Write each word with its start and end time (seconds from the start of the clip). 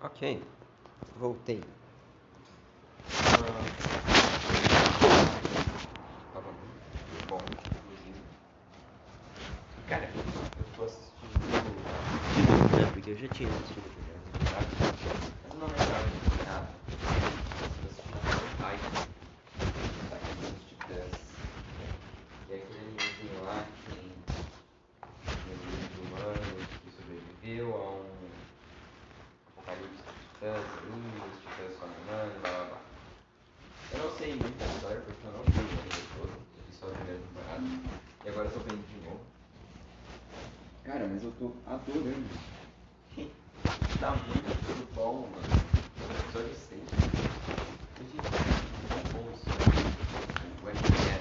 Ok, 0.00 0.40
voltei. 1.18 1.60
Tava 6.32 6.52
muito 6.52 7.28
bom, 7.28 7.40
inclusive. 7.42 8.14
Cara, 9.88 10.08
eu 10.14 10.64
tô 10.76 10.84
assistindo. 10.84 11.34
Né, 12.76 12.90
porque 12.92 13.10
eu 13.10 13.16
já 13.16 13.26
tinha 13.28 13.50
assistido 13.50 13.86
o 13.86 13.90
primeiro 13.90 14.20
temporada, 14.38 14.68
mas 14.78 15.52
eu 15.52 15.58
não 15.58 15.66
lembrava 15.66 16.08
de 16.08 16.44
nada. 16.46 16.70
Eu 17.82 17.90
assisti 17.90 18.12
o 18.12 18.50
Titan, 18.54 19.02
Ataque 20.06 20.32
dos 20.38 20.62
Titãs. 20.68 21.14
E 22.48 22.54
aquele 22.54 22.78
animezinho 22.78 23.42
lá 23.44 23.64
que 23.64 23.90
tem 23.90 24.14
um 25.48 25.58
grupo 25.58 25.86
de 25.92 25.98
humanos 25.98 26.66
que 26.84 26.90
sobreviveu 26.96 27.74
a 27.74 27.90
um 27.90 28.48
apocalipse 29.68 30.02
dos 30.02 30.16
titãs 30.24 30.64
ali, 30.82 31.20
os 31.28 31.40
titãs 31.42 31.78
só 31.78 31.84
humano, 31.84 32.40
blá 32.40 32.50
blá 32.50 32.64
blá. 32.64 32.80
Eu 33.92 33.98
não 33.98 34.10
sei 34.16 34.34
muito 34.34 34.58
da 34.58 34.66
história 34.66 35.00
porque 35.02 35.26
eu 35.26 35.32
não 35.32 35.42
vi 35.42 35.58
o 35.58 35.80
anime 35.80 36.02
todo, 36.14 36.32
eu 36.56 36.62
vi 36.66 36.74
só 36.74 36.86
a 36.86 36.90
primeira 36.94 37.20
temporada. 37.20 37.62
E 38.24 38.28
agora 38.28 38.48
eu 38.48 38.52
tô 38.52 38.60
vendo 38.60 38.86
de 38.86 38.96
novo. 39.04 39.20
Cara, 40.84 41.06
mas 41.06 41.22
eu 41.22 41.32
adorando. 42.08 42.24
tá 44.00 44.10
muito 44.12 44.94
bom, 44.94 45.28
mano. 45.28 45.36
O 45.98 46.12
episódio 46.18 46.54
6. 46.54 46.80
Gente, 47.98 48.16
bom 49.12 49.24
isso. 49.34 49.46
O 50.62 50.68
é. 50.68 51.18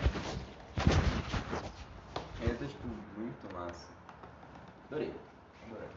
Ele 2.41 2.53
tá 2.53 2.65
tipo 2.65 2.87
muito 3.17 3.53
massa. 3.53 3.87
Adorei. 4.89 5.11
Adorei. 5.65 5.89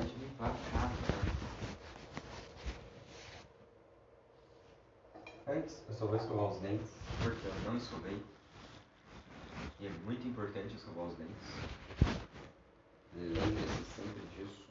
Antes 0.00 0.14
de 0.18 0.26
a? 0.40 0.90
Antes, 5.48 5.82
eu 5.88 5.94
só 5.94 6.06
vou 6.06 6.16
escovar 6.16 6.46
os 6.46 6.58
dentes, 6.58 6.90
porque 7.30 7.48
eu 7.48 7.54
não 7.64 7.76
escovei. 7.76 8.22
E 9.80 9.86
é 9.86 9.90
muito 10.04 10.26
importante 10.28 10.76
escovar 10.76 11.06
os 11.06 11.16
dentes. 11.16 11.34
Lembre-se 13.14 13.84
sempre 13.96 14.22
disso. 14.36 14.65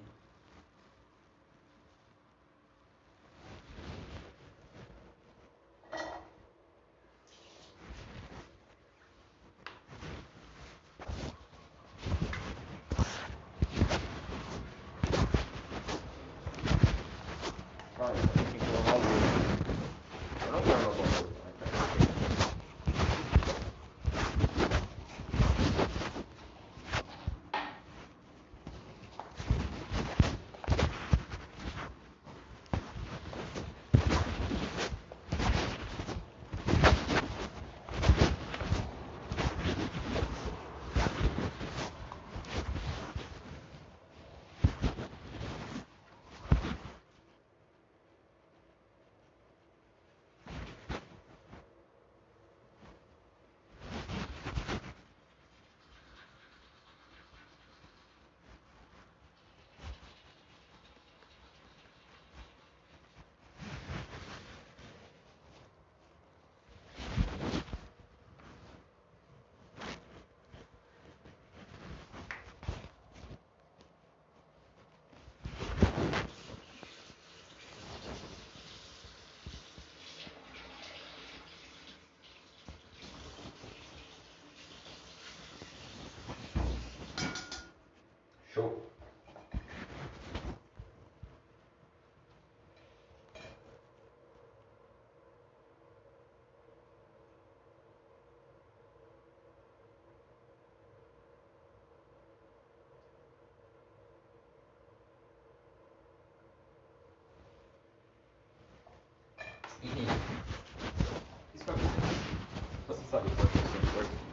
Você 113.15 113.29
seu 113.29 113.79
importante. 113.81 114.25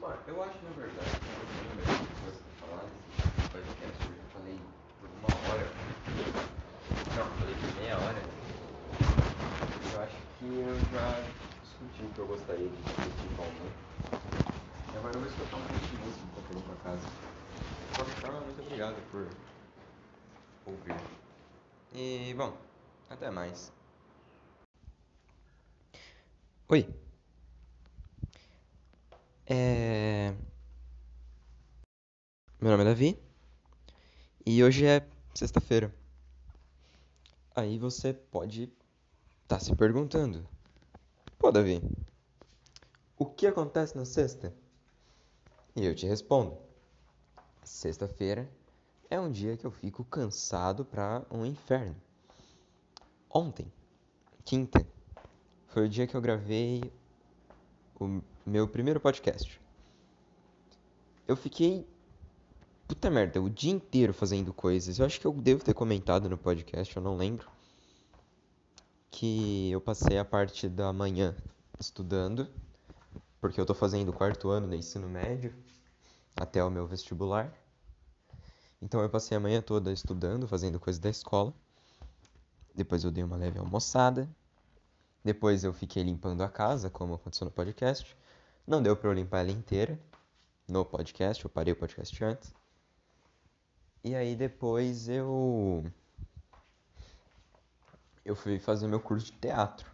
Mano, 0.00 0.16
eu 0.28 0.42
acho 0.44 0.58
na 0.62 0.70
verdade 0.70 1.10
que 1.10 1.26
eu 1.26 1.46
tenho 1.50 1.74
mesmo 1.74 2.06
coisa 2.22 2.38
pra 2.38 2.68
falar 2.68 2.84
nesse 2.86 3.48
podcast. 3.50 3.98
Eu 4.06 4.14
já 4.14 4.22
falei 4.32 4.56
por 5.00 5.08
uma 5.18 5.32
hora. 5.50 5.66
Não, 7.16 7.26
eu 7.26 7.34
falei 7.34 7.54
por 7.56 7.70
meia 7.80 7.96
hora. 7.98 8.22
Eu 9.92 10.00
acho 10.00 10.16
que 10.38 10.46
eu 10.46 10.78
já 10.92 11.06
discuti 11.64 12.02
o 12.04 12.14
que 12.14 12.18
eu 12.20 12.26
gostaria 12.28 12.68
de 12.68 12.76
discutir 12.76 13.28
com 13.36 13.42
alguém. 13.42 13.72
E 14.92 14.96
agora 14.96 15.14
eu 15.14 15.20
vou 15.20 15.28
escutar 15.28 15.56
um 15.56 15.62
pouco 15.62 15.86
de 15.86 15.96
música 15.98 16.24
enquanto 16.30 16.50
eu 16.50 16.56
limpo 16.56 16.72
a 16.72 16.76
casa. 16.84 17.08
De 17.90 17.96
qualquer 17.96 18.14
forma, 18.22 18.40
muito 18.40 18.62
obrigado 18.62 18.96
por 19.10 19.26
ouvir. 20.70 20.94
E, 21.92 22.34
bom, 22.34 22.56
até 23.08 23.30
mais. 23.30 23.72
Oi. 26.68 26.88
É... 29.46 30.32
Meu 32.60 32.70
nome 32.70 32.84
é 32.84 32.86
Davi 32.86 33.18
e 34.46 34.62
hoje 34.62 34.86
é 34.86 35.04
sexta-feira. 35.34 35.92
Aí 37.56 37.78
você 37.78 38.12
pode 38.12 38.72
estar 39.42 39.58
se 39.58 39.74
perguntando: 39.74 40.46
Pô, 41.38 41.50
Davi, 41.50 41.82
o 43.18 43.26
que 43.26 43.46
acontece 43.46 43.96
na 43.96 44.04
sexta? 44.04 44.54
E 45.74 45.84
eu 45.84 45.94
te 45.94 46.06
respondo: 46.06 46.56
Sexta-feira 47.64 48.48
é 49.10 49.18
um 49.18 49.28
dia 49.28 49.56
que 49.56 49.66
eu 49.66 49.72
fico 49.72 50.04
cansado 50.04 50.84
pra 50.84 51.26
um 51.30 51.44
inferno. 51.44 51.96
Ontem, 53.28 53.70
quinta, 54.44 54.86
foi 55.66 55.86
o 55.86 55.88
dia 55.88 56.06
que 56.06 56.16
eu 56.16 56.20
gravei 56.20 56.92
o 57.98 58.22
meu 58.46 58.68
primeiro 58.68 59.00
podcast. 59.00 59.60
Eu 61.26 61.36
fiquei. 61.36 61.86
Puta 62.86 63.10
merda, 63.10 63.40
o 63.40 63.50
dia 63.50 63.72
inteiro 63.72 64.14
fazendo 64.14 64.52
coisas. 64.52 64.98
Eu 64.98 65.06
acho 65.06 65.20
que 65.20 65.26
eu 65.26 65.32
devo 65.32 65.64
ter 65.64 65.74
comentado 65.74 66.28
no 66.28 66.38
podcast, 66.38 66.96
eu 66.96 67.02
não 67.02 67.16
lembro. 67.16 67.48
Que 69.10 69.70
eu 69.70 69.80
passei 69.80 70.18
a 70.18 70.24
parte 70.24 70.68
da 70.68 70.92
manhã 70.92 71.36
estudando, 71.78 72.48
porque 73.40 73.60
eu 73.60 73.66
tô 73.66 73.74
fazendo 73.74 74.10
o 74.10 74.12
quarto 74.12 74.48
ano 74.50 74.68
do 74.68 74.74
ensino 74.74 75.08
médio, 75.08 75.54
até 76.36 76.62
o 76.64 76.70
meu 76.70 76.86
vestibular. 76.86 77.59
Então 78.82 79.00
eu 79.02 79.10
passei 79.10 79.36
a 79.36 79.40
manhã 79.40 79.60
toda 79.60 79.92
estudando, 79.92 80.48
fazendo 80.48 80.80
coisas 80.80 80.98
da 80.98 81.10
escola. 81.10 81.52
Depois 82.74 83.04
eu 83.04 83.10
dei 83.10 83.22
uma 83.22 83.36
leve 83.36 83.58
almoçada. 83.58 84.28
Depois 85.22 85.64
eu 85.64 85.72
fiquei 85.72 86.02
limpando 86.02 86.42
a 86.42 86.48
casa, 86.48 86.88
como 86.88 87.14
aconteceu 87.14 87.44
no 87.44 87.50
podcast. 87.50 88.16
Não 88.66 88.82
deu 88.82 88.96
para 88.96 89.10
eu 89.10 89.12
limpar 89.12 89.40
ela 89.40 89.50
inteira 89.50 89.98
no 90.66 90.84
podcast, 90.84 91.44
eu 91.44 91.50
parei 91.50 91.72
o 91.72 91.76
podcast 91.76 92.24
antes. 92.24 92.54
E 94.02 94.14
aí 94.14 94.34
depois 94.34 95.08
eu 95.08 95.84
eu 98.24 98.34
fui 98.34 98.58
fazer 98.58 98.86
meu 98.86 99.00
curso 99.00 99.26
de 99.26 99.32
teatro. 99.32 99.90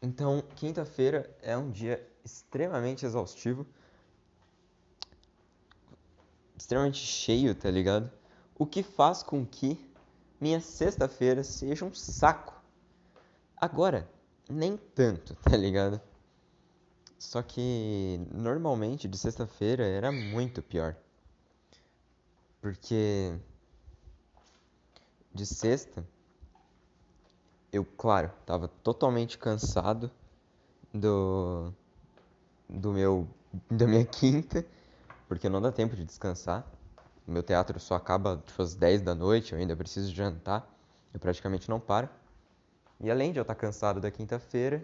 Então, 0.00 0.42
quinta-feira 0.54 1.36
é 1.42 1.56
um 1.56 1.70
dia 1.70 2.06
extremamente 2.24 3.04
exaustivo, 3.04 3.66
extremamente 6.56 6.98
cheio, 6.98 7.54
tá 7.54 7.70
ligado? 7.70 8.10
O 8.58 8.66
que 8.66 8.82
faz 8.82 9.22
com 9.22 9.44
que 9.44 9.78
minha 10.40 10.60
sexta-feira 10.60 11.42
seja 11.42 11.84
um 11.84 11.94
saco. 11.94 12.54
Agora, 13.56 14.08
nem 14.48 14.76
tanto, 14.76 15.34
tá 15.42 15.56
ligado? 15.56 16.00
Só 17.18 17.42
que 17.42 18.20
normalmente 18.32 19.08
de 19.08 19.16
sexta-feira 19.16 19.84
era 19.84 20.12
muito 20.12 20.62
pior. 20.62 20.96
Porque 22.60 23.38
de 25.34 25.46
sexta 25.46 26.06
eu, 27.72 27.84
claro, 27.84 28.30
tava 28.44 28.68
totalmente 28.68 29.36
cansado 29.38 30.10
do 30.92 31.72
do 32.68 32.92
meu 32.92 33.28
da 33.70 33.86
minha 33.86 34.04
quinta, 34.04 34.64
porque 35.28 35.48
não 35.48 35.60
dá 35.60 35.72
tempo 35.72 35.96
de 35.96 36.04
descansar. 36.04 36.64
Meu 37.26 37.42
teatro 37.42 37.78
só 37.80 37.94
acaba 37.94 38.42
tipo, 38.46 38.62
às 38.62 38.74
10 38.74 39.02
da 39.02 39.14
noite, 39.14 39.52
eu 39.52 39.58
ainda 39.58 39.76
preciso 39.76 40.14
jantar. 40.14 40.68
Eu 41.12 41.18
praticamente 41.18 41.68
não 41.68 41.80
paro. 41.80 42.08
E 43.00 43.10
além 43.10 43.32
de 43.32 43.38
eu 43.38 43.42
estar 43.42 43.54
cansado 43.54 44.00
da 44.00 44.10
quinta-feira, 44.10 44.82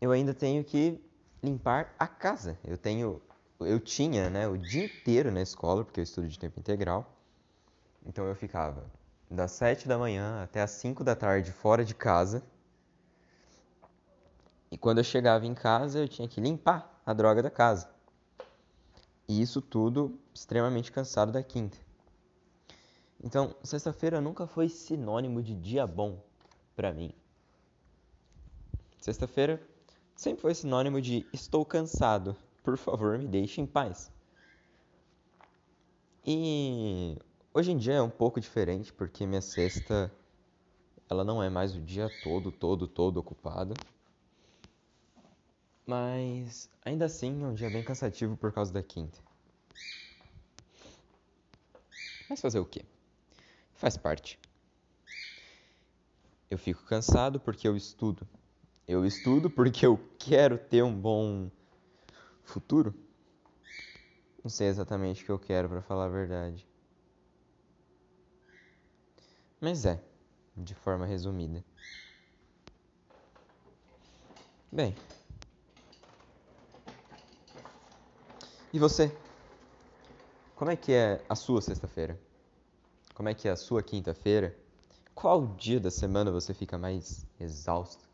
eu 0.00 0.12
ainda 0.12 0.32
tenho 0.32 0.62
que 0.62 1.00
limpar 1.42 1.94
a 1.98 2.06
casa. 2.06 2.58
Eu 2.64 2.78
tenho, 2.78 3.20
eu 3.60 3.80
tinha, 3.80 4.30
né, 4.30 4.46
o 4.46 4.56
dia 4.56 4.84
inteiro 4.84 5.30
na 5.30 5.42
escola, 5.42 5.84
porque 5.84 6.00
eu 6.00 6.04
estudo 6.04 6.28
de 6.28 6.38
tempo 6.38 6.58
integral. 6.58 7.10
Então 8.06 8.26
eu 8.26 8.34
ficava 8.34 8.84
das 9.30 9.52
7 9.52 9.88
da 9.88 9.98
manhã 9.98 10.42
até 10.42 10.62
as 10.62 10.70
5 10.72 11.02
da 11.02 11.16
tarde 11.16 11.50
fora 11.52 11.84
de 11.84 11.94
casa. 11.94 12.42
E 14.70 14.78
quando 14.78 14.98
eu 14.98 15.04
chegava 15.04 15.46
em 15.46 15.54
casa, 15.54 16.00
eu 16.00 16.08
tinha 16.08 16.28
que 16.28 16.40
limpar 16.40 17.00
a 17.04 17.12
droga 17.12 17.42
da 17.42 17.50
casa. 17.50 17.93
E 19.26 19.40
isso 19.40 19.62
tudo 19.62 20.18
extremamente 20.34 20.92
cansado 20.92 21.32
da 21.32 21.42
quinta. 21.42 21.78
Então, 23.22 23.54
sexta-feira 23.62 24.20
nunca 24.20 24.46
foi 24.46 24.68
sinônimo 24.68 25.42
de 25.42 25.54
dia 25.54 25.86
bom 25.86 26.22
para 26.76 26.92
mim. 26.92 27.10
Sexta-feira 28.98 29.62
sempre 30.14 30.42
foi 30.42 30.54
sinônimo 30.54 31.00
de 31.00 31.26
estou 31.32 31.64
cansado, 31.64 32.36
por 32.62 32.76
favor, 32.76 33.18
me 33.18 33.26
deixe 33.26 33.60
em 33.60 33.66
paz. 33.66 34.12
E 36.26 37.18
hoje 37.52 37.72
em 37.72 37.76
dia 37.76 37.94
é 37.94 38.02
um 38.02 38.10
pouco 38.10 38.40
diferente 38.40 38.92
porque 38.92 39.26
minha 39.26 39.42
sexta 39.42 40.10
ela 41.08 41.22
não 41.22 41.42
é 41.42 41.50
mais 41.50 41.74
o 41.76 41.80
dia 41.80 42.10
todo, 42.22 42.50
todo, 42.50 42.86
todo 42.86 43.18
ocupado. 43.18 43.74
Mas 45.86 46.70
ainda 46.84 47.04
assim 47.04 47.42
é 47.42 47.46
um 47.46 47.54
dia 47.54 47.68
bem 47.68 47.82
cansativo 47.82 48.36
por 48.36 48.52
causa 48.52 48.72
da 48.72 48.82
quinta. 48.82 49.18
Mas 52.28 52.40
fazer 52.40 52.58
o 52.58 52.64
quê? 52.64 52.84
Faz 53.74 53.96
parte. 53.96 54.38
Eu 56.50 56.58
fico 56.58 56.82
cansado 56.84 57.38
porque 57.38 57.68
eu 57.68 57.76
estudo. 57.76 58.26
Eu 58.86 59.04
estudo 59.04 59.50
porque 59.50 59.84
eu 59.86 59.98
quero 60.18 60.58
ter 60.58 60.82
um 60.82 60.94
bom 60.98 61.50
futuro. 62.42 62.94
Não 64.42 64.50
sei 64.50 64.68
exatamente 64.68 65.22
o 65.22 65.26
que 65.26 65.32
eu 65.32 65.38
quero, 65.38 65.68
para 65.68 65.82
falar 65.82 66.04
a 66.04 66.08
verdade. 66.08 66.66
Mas 69.60 69.86
é, 69.86 69.98
de 70.56 70.74
forma 70.74 71.06
resumida. 71.06 71.64
Bem. 74.70 74.94
E 78.74 78.78
você? 78.80 79.16
Como 80.56 80.68
é 80.68 80.74
que 80.74 80.90
é 80.92 81.24
a 81.28 81.36
sua 81.36 81.62
sexta-feira? 81.62 82.18
Como 83.14 83.28
é 83.28 83.32
que 83.32 83.46
é 83.46 83.52
a 83.52 83.56
sua 83.56 83.84
quinta-feira? 83.84 84.52
Qual 85.14 85.46
dia 85.54 85.78
da 85.78 85.92
semana 85.92 86.32
você 86.32 86.52
fica 86.52 86.76
mais 86.76 87.24
exausto, 87.38 88.04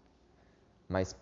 mais 0.87 1.17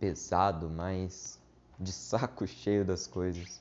pesado, 0.00 0.70
mais 0.70 1.38
de 1.78 1.92
saco 1.92 2.46
cheio 2.48 2.82
das 2.82 3.06
coisas? 3.06 3.60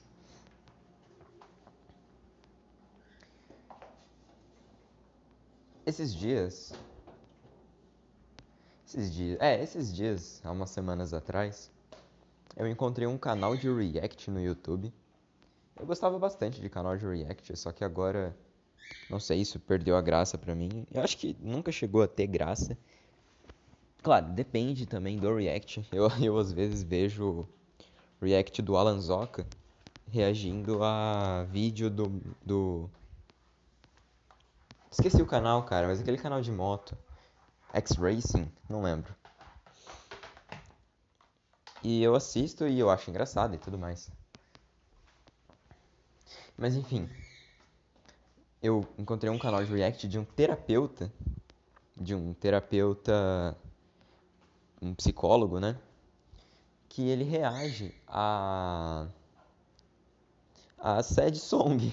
Esses 5.86 6.16
dias. 6.16 6.72
Esses 8.88 9.12
dias. 9.12 9.38
É, 9.42 9.62
esses 9.62 9.94
dias, 9.94 10.42
há 10.46 10.52
umas 10.52 10.70
semanas 10.70 11.14
atrás, 11.14 11.70
eu 12.56 12.66
encontrei 12.66 13.06
um 13.06 13.18
canal 13.18 13.58
de 13.58 13.70
react 13.70 14.32
no 14.32 14.40
YouTube. 14.40 14.94
Eu 15.80 15.86
gostava 15.86 16.18
bastante 16.18 16.60
de 16.60 16.70
canal 16.70 16.98
de 16.98 17.06
react, 17.06 17.56
só 17.56 17.72
que 17.72 17.84
agora 17.84 18.36
não 19.10 19.20
sei, 19.20 19.42
isso 19.42 19.60
perdeu 19.60 19.96
a 19.96 20.02
graça 20.02 20.38
pra 20.38 20.54
mim. 20.54 20.86
Eu 20.92 21.02
acho 21.02 21.18
que 21.18 21.36
nunca 21.40 21.72
chegou 21.72 22.02
a 22.02 22.08
ter 22.08 22.28
graça. 22.28 22.78
Claro, 24.04 24.28
depende 24.28 24.86
também 24.86 25.18
do 25.18 25.34
react. 25.34 25.88
Eu, 25.92 26.10
eu 26.22 26.38
às 26.38 26.52
vezes 26.52 26.84
vejo 26.84 27.48
react 28.22 28.62
do 28.62 28.76
Alan 28.76 29.00
Zoka 29.00 29.46
reagindo 30.10 30.84
a 30.84 31.46
vídeo 31.50 31.90
do, 31.90 32.22
do. 32.46 32.90
Esqueci 34.92 35.22
o 35.22 35.26
canal, 35.26 35.64
cara, 35.64 35.88
mas 35.88 36.00
aquele 36.00 36.18
canal 36.18 36.42
de 36.42 36.52
moto. 36.52 36.98
X-Racing, 37.74 38.50
não 38.70 38.82
lembro. 38.82 39.14
E 41.84 42.02
eu 42.02 42.16
assisto 42.16 42.68
e 42.68 42.80
eu 42.80 42.90
acho 42.90 43.10
engraçado 43.10 43.54
e 43.56 43.58
tudo 43.58 43.78
mais. 43.78 44.10
Mas 46.58 46.76
enfim, 46.76 47.08
eu 48.62 48.86
encontrei 48.98 49.32
um 49.32 49.38
canal 49.38 49.64
de 49.64 49.72
react 49.72 50.08
de 50.08 50.18
um 50.18 50.26
terapeuta, 50.26 51.12
de 51.96 52.16
um 52.16 52.34
terapeuta, 52.34 53.56
um 54.82 54.94
psicólogo, 54.96 55.60
né? 55.60 55.78
Que 56.90 57.08
ele 57.10 57.24
reage 57.24 57.94
a 58.08 59.08
a 60.80 61.02
sad 61.04 61.38
song. 61.38 61.92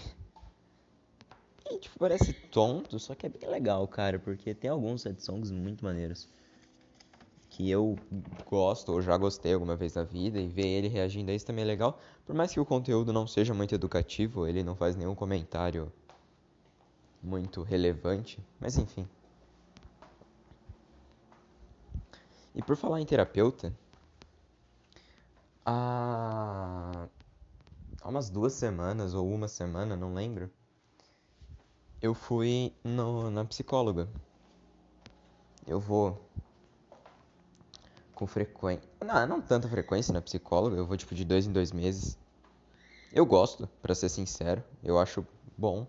E, 1.71 1.79
tipo, 1.79 1.99
parece 1.99 2.33
tonto, 2.33 2.99
só 2.99 3.15
que 3.15 3.27
é 3.27 3.29
bem 3.29 3.49
legal, 3.49 3.87
cara, 3.89 4.19
porque 4.19 4.55
tem 4.55 4.71
alguns 4.71 5.03
sad 5.03 5.21
songs 5.23 5.51
muito 5.51 5.85
maneiros. 5.85 6.29
Que 7.55 7.71
eu 7.71 7.97
gosto, 8.51 8.91
ou 8.91 9.01
já 9.01 9.17
gostei 9.17 9.55
alguma 9.55 9.77
vez 9.77 9.95
na 9.95 10.03
vida, 10.03 10.41
e 10.41 10.49
ver 10.49 10.67
ele 10.67 10.89
reagindo 10.89 11.31
a 11.31 11.35
isso 11.35 11.47
também 11.47 11.63
é 11.63 11.67
legal. 11.67 12.01
Por 12.27 12.35
mais 12.35 12.53
que 12.53 12.59
o 12.59 12.67
conteúdo 12.67 13.13
não 13.13 13.29
seja 13.29 13.55
muito 13.55 13.73
educativo, 13.73 14.45
ele 14.45 14.65
não 14.65 14.75
faz 14.75 14.97
nenhum 14.97 15.15
comentário 15.15 15.93
muito 17.23 17.63
relevante, 17.63 18.41
mas 18.59 18.77
enfim. 18.77 19.09
E 22.57 22.61
por 22.61 22.75
falar 22.75 23.01
em 23.01 23.07
terapeuta, 23.07 23.73
há, 25.65 27.07
há 28.03 28.09
umas 28.09 28.29
duas 28.29 28.55
semanas 28.55 29.15
ou 29.15 29.33
uma 29.33 29.47
semana, 29.47 29.95
não 29.95 30.13
lembro, 30.13 30.51
eu 32.03 32.15
fui 32.15 32.75
no, 32.83 33.31
na 33.31 33.45
psicóloga. 33.45 34.09
Eu 35.69 35.79
vou 35.79 36.21
com 38.15 38.27
frequência. 38.27 38.89
Não, 39.05 39.27
não 39.27 39.41
tanta 39.43 39.69
frequência 39.69 40.13
na 40.13 40.23
psicóloga, 40.23 40.77
eu 40.77 40.87
vou 40.87 40.97
tipo 40.97 41.15
de 41.15 41.25
dois 41.25 41.47
em 41.47 41.53
dois 41.53 41.73
meses. 41.73 42.19
Eu 43.13 43.25
gosto, 43.27 43.69
para 43.81 43.95
ser 43.95 44.09
sincero, 44.09 44.63
eu 44.83 44.99
acho 44.99 45.27
bom. 45.57 45.87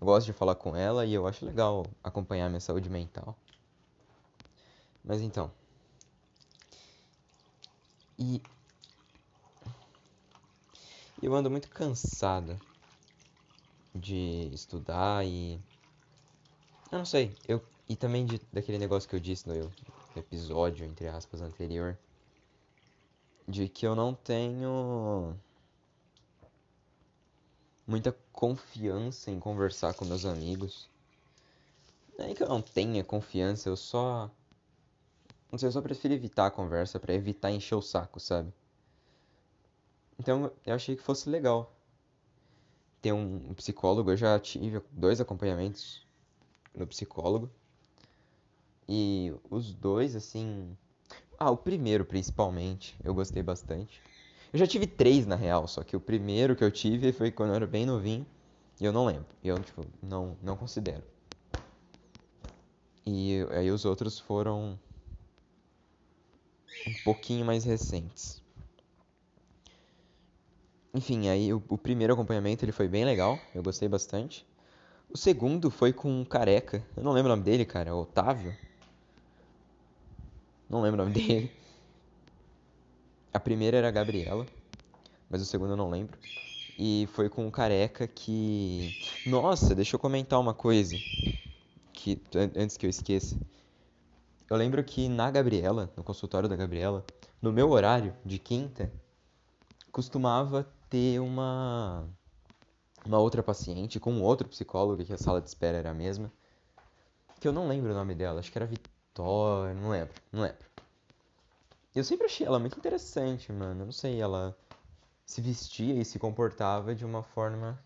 Eu 0.00 0.06
gosto 0.06 0.26
de 0.26 0.32
falar 0.32 0.54
com 0.54 0.76
ela 0.76 1.06
e 1.06 1.14
eu 1.14 1.26
acho 1.26 1.44
legal 1.44 1.86
acompanhar 2.02 2.48
minha 2.48 2.60
saúde 2.60 2.90
mental. 2.90 3.36
Mas 5.02 5.20
então. 5.20 5.50
E. 8.18 8.42
Eu 11.22 11.34
ando 11.34 11.50
muito 11.50 11.68
cansado 11.70 12.60
de 13.94 14.50
estudar 14.52 15.24
e. 15.24 15.58
Eu 16.92 16.98
não 16.98 17.06
sei. 17.06 17.34
Eu, 17.48 17.62
e 17.88 17.96
também 17.96 18.26
de, 18.26 18.40
daquele 18.52 18.78
negócio 18.78 19.08
que 19.08 19.16
eu 19.16 19.20
disse 19.20 19.48
no 19.48 19.54
episódio, 20.18 20.84
entre 20.84 21.08
aspas, 21.08 21.40
anterior. 21.40 21.98
De 23.46 23.68
que 23.68 23.86
eu 23.86 23.94
não 23.94 24.14
tenho 24.14 25.36
muita 27.86 28.16
confiança 28.32 29.30
em 29.30 29.38
conversar 29.38 29.94
com 29.94 30.04
meus 30.04 30.24
amigos. 30.24 30.88
Não 32.18 32.26
é 32.26 32.34
que 32.34 32.42
eu 32.42 32.48
não 32.48 32.60
tenha 32.60 33.04
confiança, 33.04 33.68
eu 33.68 33.76
só. 33.76 34.30
Não 35.50 35.58
sei, 35.58 35.68
eu 35.68 35.72
só 35.72 35.80
prefiro 35.80 36.12
evitar 36.12 36.46
a 36.46 36.50
conversa 36.50 36.98
para 36.98 37.14
evitar 37.14 37.50
encher 37.50 37.76
o 37.76 37.82
saco, 37.82 38.18
sabe? 38.18 38.52
Então 40.18 40.50
eu 40.64 40.74
achei 40.74 40.96
que 40.96 41.02
fosse 41.02 41.28
legal 41.28 41.72
ter 43.00 43.12
um 43.12 43.54
psicólogo. 43.54 44.10
Eu 44.10 44.16
já 44.16 44.38
tive 44.40 44.82
dois 44.90 45.20
acompanhamentos 45.20 46.04
no 46.74 46.86
psicólogo. 46.86 47.50
E 48.88 49.32
os 49.50 49.72
dois, 49.74 50.14
assim. 50.14 50.76
Ah, 51.38 51.50
o 51.50 51.56
primeiro 51.56 52.04
principalmente, 52.04 52.96
eu 53.04 53.14
gostei 53.14 53.42
bastante. 53.42 54.02
Eu 54.52 54.58
já 54.58 54.66
tive 54.66 54.86
três 54.86 55.26
na 55.26 55.36
real, 55.36 55.66
só 55.68 55.82
que 55.82 55.96
o 55.96 56.00
primeiro 56.00 56.56
que 56.56 56.64
eu 56.64 56.70
tive 56.70 57.12
foi 57.12 57.30
quando 57.30 57.50
eu 57.50 57.56
era 57.56 57.66
bem 57.66 57.84
novinho. 57.84 58.26
E 58.80 58.84
eu 58.84 58.92
não 58.92 59.06
lembro. 59.06 59.26
E 59.42 59.48
eu, 59.48 59.58
tipo, 59.62 59.84
não, 60.02 60.36
não 60.42 60.56
considero. 60.56 61.02
E 63.04 63.46
aí 63.50 63.70
os 63.70 63.84
outros 63.84 64.18
foram 64.18 64.78
um 66.86 66.92
pouquinho 66.92 67.44
mais 67.44 67.64
recentes. 67.64 68.42
Enfim, 70.94 71.28
aí 71.28 71.52
o, 71.52 71.62
o, 71.68 71.76
primeiro 71.76 72.14
acompanhamento 72.14 72.64
ele 72.64 72.72
foi 72.72 72.88
bem 72.88 73.04
legal, 73.04 73.50
eu 73.54 73.62
gostei 73.62 73.88
bastante. 73.88 74.46
O 75.10 75.16
segundo 75.16 75.70
foi 75.70 75.92
com 75.92 76.10
um 76.10 76.24
careca, 76.24 76.82
eu 76.96 77.02
não 77.02 77.12
lembro 77.12 77.30
o 77.30 77.36
nome 77.36 77.44
dele, 77.44 77.64
cara, 77.64 77.94
Otávio. 77.94 78.56
Não 80.68 80.82
lembro 80.82 81.02
o 81.02 81.04
nome 81.04 81.14
dele. 81.14 81.50
A 83.32 83.38
primeira 83.40 83.76
era 83.76 83.88
a 83.88 83.90
Gabriela, 83.90 84.46
mas 85.28 85.42
o 85.42 85.44
segundo 85.44 85.72
eu 85.72 85.76
não 85.76 85.90
lembro. 85.90 86.18
E 86.78 87.08
foi 87.12 87.28
com 87.28 87.46
um 87.46 87.50
careca 87.50 88.06
que. 88.06 88.94
Nossa, 89.26 89.74
deixa 89.74 89.96
eu 89.96 90.00
comentar 90.00 90.38
uma 90.38 90.54
coisa. 90.54 90.96
Que, 91.92 92.20
antes 92.56 92.76
que 92.76 92.86
eu 92.86 92.90
esqueça. 92.90 93.36
Eu 94.48 94.56
lembro 94.56 94.82
que 94.84 95.08
na 95.08 95.30
Gabriela, 95.30 95.92
no 95.96 96.04
consultório 96.04 96.48
da 96.48 96.54
Gabriela, 96.54 97.04
no 97.42 97.52
meu 97.52 97.70
horário 97.70 98.14
de 98.24 98.38
quinta, 98.38 98.92
costumava 99.90 100.66
ter 100.88 101.18
uma 101.20 102.08
uma 103.04 103.18
outra 103.18 103.42
paciente 103.42 104.00
com 104.00 104.20
outro 104.20 104.48
psicólogo, 104.48 105.04
que 105.04 105.12
a 105.12 105.18
sala 105.18 105.40
de 105.40 105.48
espera 105.48 105.78
era 105.78 105.90
a 105.90 105.94
mesma, 105.94 106.30
que 107.40 107.46
eu 107.46 107.52
não 107.52 107.68
lembro 107.68 107.92
o 107.92 107.94
nome 107.94 108.14
dela, 108.14 108.40
acho 108.40 108.50
que 108.50 108.58
era 108.58 108.66
Vitória, 109.16 109.72
não 109.72 109.88
lembro, 109.88 110.14
não 110.30 110.42
lembro. 110.42 110.66
Eu 111.94 112.04
sempre 112.04 112.26
achei 112.26 112.46
ela 112.46 112.58
muito 112.58 112.76
interessante, 112.76 113.50
mano. 113.50 113.80
Eu 113.80 113.86
não 113.86 113.92
sei, 113.92 114.20
ela 114.20 114.54
se 115.24 115.40
vestia 115.40 115.94
e 115.94 116.04
se 116.04 116.18
comportava 116.18 116.94
de 116.94 117.02
uma 117.02 117.22
forma 117.22 117.82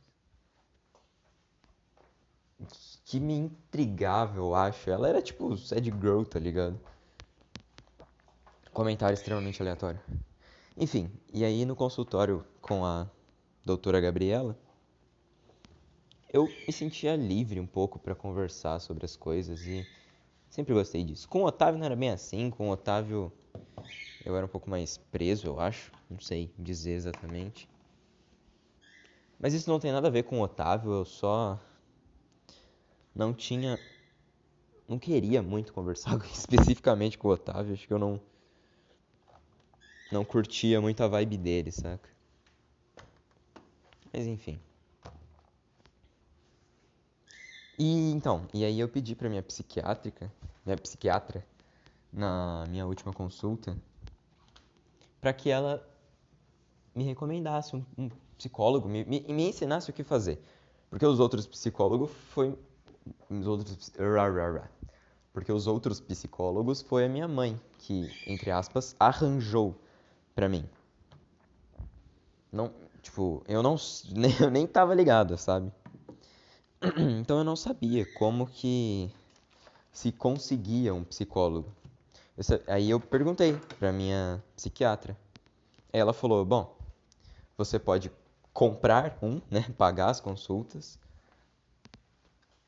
que 3.04 3.20
me 3.20 3.34
intrigava, 3.34 4.38
eu 4.38 4.56
acho. 4.56 4.90
Ela 4.90 5.08
era 5.08 5.22
tipo 5.22 5.56
sad 5.56 5.88
girl, 5.88 6.24
tá 6.24 6.40
ligado? 6.40 6.80
Comentário 8.72 9.14
extremamente 9.14 9.62
aleatório. 9.62 10.00
Enfim, 10.76 11.12
e 11.32 11.44
aí 11.44 11.64
no 11.64 11.76
consultório 11.76 12.44
com 12.60 12.84
a 12.84 13.08
doutora 13.64 14.00
Gabriela, 14.00 14.58
eu 16.32 16.46
me 16.66 16.72
sentia 16.72 17.14
livre 17.14 17.60
um 17.60 17.66
pouco 17.68 18.00
para 18.00 18.16
conversar 18.16 18.80
sobre 18.80 19.04
as 19.04 19.14
coisas 19.14 19.60
e 19.60 19.86
sempre 20.60 20.74
gostei 20.74 21.02
disso. 21.02 21.28
Com 21.28 21.42
o 21.42 21.46
Otávio 21.46 21.78
não 21.78 21.86
era 21.86 21.96
bem 21.96 22.10
assim, 22.10 22.50
com 22.50 22.68
o 22.68 22.72
Otávio 22.72 23.32
eu 24.22 24.36
era 24.36 24.44
um 24.44 24.48
pouco 24.48 24.68
mais 24.68 24.98
preso, 24.98 25.46
eu 25.46 25.58
acho, 25.58 25.90
não 26.08 26.20
sei 26.20 26.52
dizer 26.58 26.92
exatamente. 26.92 27.68
Mas 29.38 29.54
isso 29.54 29.70
não 29.70 29.80
tem 29.80 29.90
nada 29.90 30.08
a 30.08 30.10
ver 30.10 30.24
com 30.24 30.38
o 30.38 30.42
Otávio, 30.42 30.92
eu 30.92 31.04
só 31.06 31.58
não 33.14 33.32
tinha. 33.32 33.80
Não 34.86 34.98
queria 34.98 35.40
muito 35.40 35.72
conversar 35.72 36.18
especificamente 36.30 37.16
com 37.16 37.28
o 37.28 37.32
Otávio. 37.32 37.72
Acho 37.72 37.86
que 37.86 37.94
eu 37.94 37.98
não. 37.98 38.20
Não 40.10 40.24
curtia 40.24 40.80
muito 40.80 41.02
a 41.02 41.08
vibe 41.08 41.38
dele, 41.38 41.72
saca? 41.72 42.10
Mas 44.12 44.26
enfim. 44.26 44.60
E 47.82 48.10
então, 48.10 48.46
e 48.52 48.62
aí 48.62 48.78
eu 48.78 48.86
pedi 48.90 49.14
pra 49.14 49.26
minha 49.26 49.42
psiquiátrica, 49.42 50.30
minha 50.66 50.76
psiquiatra, 50.76 51.42
na 52.12 52.66
minha 52.68 52.84
última 52.84 53.10
consulta, 53.10 53.74
para 55.18 55.32
que 55.32 55.48
ela 55.48 55.82
me 56.94 57.04
recomendasse 57.04 57.74
um, 57.74 57.82
um 57.96 58.10
psicólogo, 58.36 58.86
me, 58.86 59.02
me, 59.06 59.20
me 59.20 59.48
ensinasse 59.48 59.88
o 59.88 59.94
que 59.94 60.04
fazer. 60.04 60.44
Porque 60.90 61.06
os 61.06 61.18
outros 61.18 61.46
psicólogos 61.46 62.10
foi 62.28 62.54
os 63.30 63.46
outros 63.46 63.90
porque 65.32 65.50
os 65.50 65.66
outros 65.66 66.02
psicólogos 66.02 66.82
foi 66.82 67.06
a 67.06 67.08
minha 67.08 67.26
mãe 67.26 67.58
que 67.78 68.10
entre 68.26 68.50
aspas 68.50 68.94
arranjou 69.00 69.74
para 70.34 70.50
mim. 70.50 70.68
Não 72.52 72.70
tipo 73.00 73.42
eu 73.48 73.62
não 73.62 73.76
eu 74.38 74.50
nem 74.50 74.66
tava 74.66 74.94
ligado 74.94 75.38
sabe 75.38 75.72
então 77.20 77.38
eu 77.38 77.44
não 77.44 77.56
sabia 77.56 78.06
como 78.14 78.46
que 78.46 79.10
se 79.92 80.12
conseguia 80.12 80.94
um 80.94 81.04
psicólogo 81.04 81.72
aí 82.66 82.90
eu 82.90 82.98
perguntei 82.98 83.54
para 83.78 83.92
minha 83.92 84.42
psiquiatra 84.56 85.16
ela 85.92 86.12
falou 86.12 86.44
bom 86.44 86.76
você 87.56 87.78
pode 87.78 88.10
comprar 88.52 89.18
um 89.22 89.40
né 89.50 89.66
pagar 89.76 90.10
as 90.10 90.20
consultas 90.20 90.98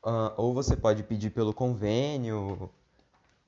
Uh, 0.05 0.33
ou 0.35 0.53
você 0.53 0.75
pode 0.75 1.01
pedir 1.01 1.29
pelo 1.29 1.53
convênio, 1.53 2.69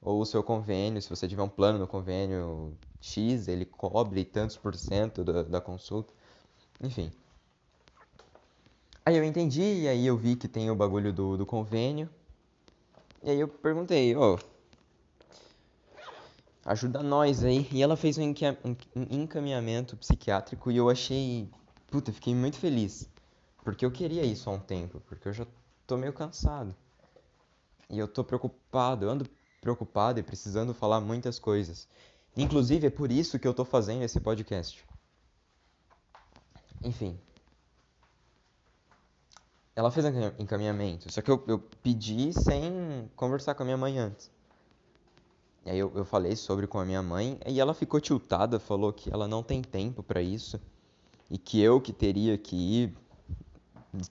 ou 0.01 0.21
o 0.21 0.25
seu 0.25 0.41
convênio, 0.41 1.01
se 1.01 1.09
você 1.09 1.27
tiver 1.27 1.43
um 1.43 1.49
plano 1.49 1.77
no 1.77 1.85
convênio 1.85 2.73
X, 3.01 3.49
ele 3.49 3.65
cobre 3.65 4.23
tantos 4.23 4.55
por 4.55 4.73
cento 4.73 5.21
da, 5.21 5.43
da 5.43 5.59
consulta. 5.59 6.13
Enfim. 6.81 7.11
Aí 9.05 9.17
eu 9.17 9.23
entendi, 9.23 9.61
e 9.61 9.87
aí 9.87 10.07
eu 10.07 10.17
vi 10.17 10.35
que 10.35 10.47
tem 10.47 10.71
o 10.71 10.75
bagulho 10.75 11.13
do, 11.13 11.37
do 11.37 11.45
convênio. 11.45 12.09
E 13.21 13.29
aí 13.29 13.39
eu 13.39 13.47
perguntei, 13.47 14.15
ô, 14.15 14.33
oh, 14.33 14.39
ajuda 16.65 17.03
nós 17.03 17.43
aí. 17.43 17.67
E 17.71 17.83
ela 17.83 17.95
fez 17.95 18.17
um, 18.17 18.33
encaminhamento 19.11 19.95
psiquiátrico 19.95 20.71
e 20.71 20.77
eu 20.77 20.89
achei, 20.89 21.47
puta, 21.87 22.11
fiquei 22.11 22.33
muito 22.33 22.57
feliz. 22.57 23.07
Porque 23.63 23.85
eu 23.85 23.91
queria 23.91 24.23
isso 24.23 24.49
há 24.49 24.53
um 24.53 24.59
tempo, 24.59 24.99
porque 25.01 25.27
eu 25.27 25.33
já 25.33 25.45
tô 25.85 25.97
meio 25.97 26.11
cansado. 26.11 26.75
E 27.89 27.99
eu 27.99 28.07
tô 28.07 28.23
preocupado, 28.23 29.05
eu 29.05 29.11
ando 29.11 29.29
preocupado 29.61 30.19
e 30.19 30.23
precisando 30.23 30.73
falar 30.73 30.99
muitas 30.99 31.37
coisas. 31.37 31.87
Inclusive 32.35 32.87
é 32.87 32.89
por 32.89 33.11
isso 33.11 33.37
que 33.37 33.47
eu 33.47 33.53
tô 33.53 33.63
fazendo 33.63 34.03
esse 34.03 34.19
podcast. 34.19 34.83
Enfim. 36.83 37.19
Ela 39.75 39.91
fez 39.91 40.05
encaminhamento, 40.39 41.11
só 41.11 41.21
que 41.21 41.29
eu, 41.29 41.43
eu 41.47 41.59
pedi 41.59 42.31
sem 42.31 43.09
conversar 43.15 43.55
com 43.55 43.63
a 43.63 43.65
minha 43.65 43.77
mãe 43.77 43.99
antes. 43.99 44.31
E 45.65 45.69
aí 45.69 45.77
eu, 45.77 45.91
eu 45.95 46.05
falei 46.05 46.35
sobre 46.35 46.65
com 46.65 46.79
a 46.79 46.85
minha 46.85 47.01
mãe 47.01 47.37
e 47.45 47.59
ela 47.59 47.73
ficou 47.73 47.99
tiltada, 47.99 48.59
falou 48.59 48.93
que 48.93 49.11
ela 49.11 49.27
não 49.27 49.43
tem 49.43 49.61
tempo 49.61 50.01
para 50.01 50.21
isso 50.21 50.61
e 51.29 51.37
que 51.37 51.59
eu 51.59 51.81
que 51.81 51.91
teria 51.91 52.37
que 52.37 52.55
ir 52.55 52.97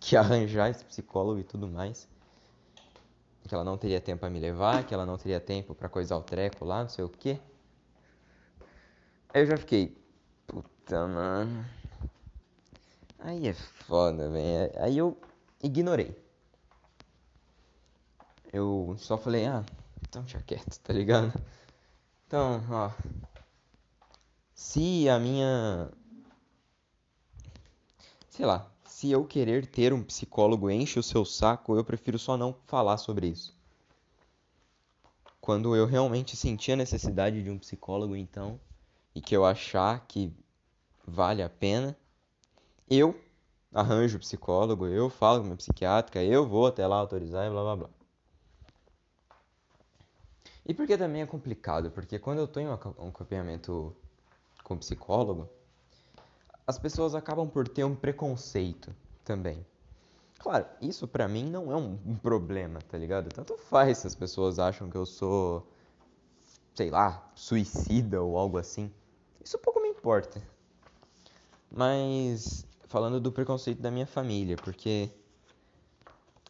que 0.01 0.17
arranjar 0.19 0.71
esse 0.71 0.85
psicólogo 0.85 1.41
e 1.41 1.45
tudo 1.45 1.67
mais. 1.67 2.09
Que 3.47 3.55
ela 3.55 3.65
não 3.65 3.79
teria 3.79 4.01
tempo 4.01 4.21
para 4.21 4.31
me 4.31 4.41
levar, 4.41 4.85
que 4.85 4.93
ela 4.93 5.07
não 5.07 5.17
teria 5.17 5.39
tempo 5.39 5.75
para 5.75 5.89
coisar 5.89 6.17
o 6.17 6.23
treco 6.23 6.65
lá, 6.65 6.83
não 6.83 6.89
sei 6.89 7.05
o 7.05 7.09
quê. 7.09 7.39
Aí 9.33 9.43
eu 9.43 9.47
já 9.47 9.57
fiquei, 9.57 9.97
puta, 10.47 11.07
mano. 11.07 11.65
Aí 13.19 13.47
é 13.47 13.53
foda, 13.53 14.31
velho. 14.31 14.73
Aí 14.79 14.97
eu 14.97 15.17
ignorei. 15.65 16.15
Eu 18.53 18.95
só 18.99 19.17
falei, 19.19 19.47
ah, 19.47 19.65
então 20.09 20.23
deixa 20.23 20.41
quieto, 20.43 20.79
tá 20.79 20.93
ligado? 20.93 21.33
Então, 22.27 22.63
ó. 22.71 22.91
Se 24.55 25.09
a 25.09 25.19
minha. 25.19 25.91
Sei 28.29 28.47
lá, 28.47 28.71
se 28.85 29.11
eu 29.11 29.25
querer 29.25 29.67
ter 29.67 29.93
um 29.93 30.03
psicólogo 30.03 30.71
enche 30.71 30.99
o 30.99 31.03
seu 31.03 31.25
saco, 31.25 31.77
eu 31.77 31.85
prefiro 31.85 32.19
só 32.19 32.37
não 32.37 32.55
falar 32.67 32.97
sobre 32.99 33.29
isso. 33.29 33.57
Quando 35.41 35.75
eu 35.77 35.87
realmente 35.87 36.37
sentir 36.37 36.73
a 36.73 36.77
necessidade 36.77 37.43
de 37.43 37.51
um 37.51 37.59
psicólogo, 37.59 38.17
então, 38.17 38.59
e 39.15 39.21
que 39.21 39.37
eu 39.37 39.45
achar 39.45 40.07
que 40.07 40.33
vale 41.07 41.43
a 41.43 41.49
pena, 41.49 41.97
eu 42.89 43.21
arranjo 43.75 44.21
psicólogo, 44.21 44.87
eu 44.87 45.11
falo 45.11 45.41
com 45.41 45.47
minha 45.47 45.57
psiquiátrica, 45.57 46.23
eu 46.23 46.47
vou 46.47 46.69
até 46.69 46.87
lá 46.87 46.97
autorizar 46.97 47.45
e 47.47 47.51
blá 47.51 47.63
blá 47.63 47.77
blá. 47.77 47.91
E 50.65 50.73
porque 50.73 50.97
também 50.97 51.23
é 51.23 51.27
complicado, 51.27 51.91
porque 51.91 52.19
quando 52.19 52.39
eu 52.39 52.63
em 52.63 52.69
um 52.69 52.73
acompanhamento 52.73 53.95
com 54.63 54.79
psicólogo, 54.79 55.49
as 56.67 56.79
pessoas 56.79 57.15
acabam 57.15 57.49
por 57.49 57.69
ter 57.69 57.85
um 57.85 57.95
preconceito 57.95 58.95
também. 59.25 59.67
Claro, 60.39 60.67
isso 60.81 61.09
pra 61.09 61.27
mim 61.27 61.51
não 61.51 61.73
é 61.73 61.77
um 61.77 62.17
problema, 62.17 62.79
tá 62.81 62.97
ligado? 62.97 63.29
Tanto 63.29 63.57
faz 63.59 63.99
se 63.99 64.07
as 64.07 64.15
pessoas 64.15 64.59
acham 64.59 64.89
que 64.89 64.97
eu 64.97 65.05
sou, 65.05 65.67
sei 66.75 66.91
lá, 66.91 67.31
suicida 67.35 68.23
ou 68.23 68.39
algo 68.39 68.57
assim. 68.57 68.91
Isso 69.43 69.59
pouco 69.59 69.81
me 69.81 69.89
importa. 69.89 70.41
Mas 71.71 72.65
falando 72.95 73.19
do 73.19 73.33
preconceito 73.33 73.83
da 73.83 73.91
minha 73.91 74.07
família, 74.07 74.55
porque 74.55 75.11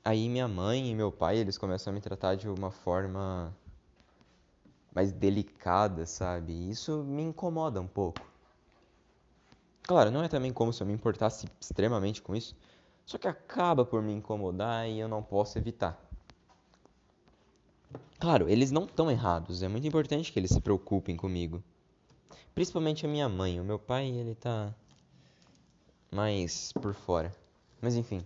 aí 0.04 0.28
minha 0.28 0.46
mãe 0.46 0.90
e 0.90 0.94
meu 0.94 1.10
pai, 1.10 1.38
eles 1.38 1.56
começam 1.56 1.90
a 1.90 1.94
me 1.94 2.02
tratar 2.02 2.34
de 2.34 2.50
uma 2.50 2.70
forma 2.70 3.56
mais 4.94 5.10
delicada, 5.10 6.04
sabe? 6.04 6.52
E 6.52 6.70
isso 6.70 7.02
me 7.02 7.22
incomoda 7.22 7.80
um 7.80 7.86
pouco. 7.86 8.20
Claro, 9.84 10.10
não 10.10 10.22
é 10.22 10.28
também 10.28 10.52
como 10.52 10.70
se 10.70 10.82
eu 10.82 10.86
me 10.86 10.92
importasse 10.92 11.48
extremamente 11.58 12.20
com 12.20 12.36
isso, 12.36 12.54
só 13.06 13.16
que 13.16 13.26
acaba 13.26 13.82
por 13.82 14.02
me 14.02 14.12
incomodar 14.12 14.86
e 14.86 15.00
eu 15.00 15.08
não 15.08 15.22
posso 15.22 15.56
evitar. 15.56 15.98
Claro, 18.20 18.50
eles 18.50 18.70
não 18.70 18.84
estão 18.84 19.10
errados, 19.10 19.62
é 19.62 19.68
muito 19.68 19.86
importante 19.86 20.30
que 20.30 20.38
eles 20.38 20.50
se 20.50 20.60
preocupem 20.60 21.16
comigo. 21.16 21.64
Principalmente 22.54 23.06
a 23.06 23.08
minha 23.08 23.30
mãe, 23.30 23.58
o 23.58 23.64
meu 23.64 23.78
pai, 23.78 24.10
ele 24.10 24.34
tá 24.34 24.74
mais 26.14 26.72
por 26.72 26.94
fora. 26.94 27.34
Mas 27.82 27.96
enfim. 27.96 28.24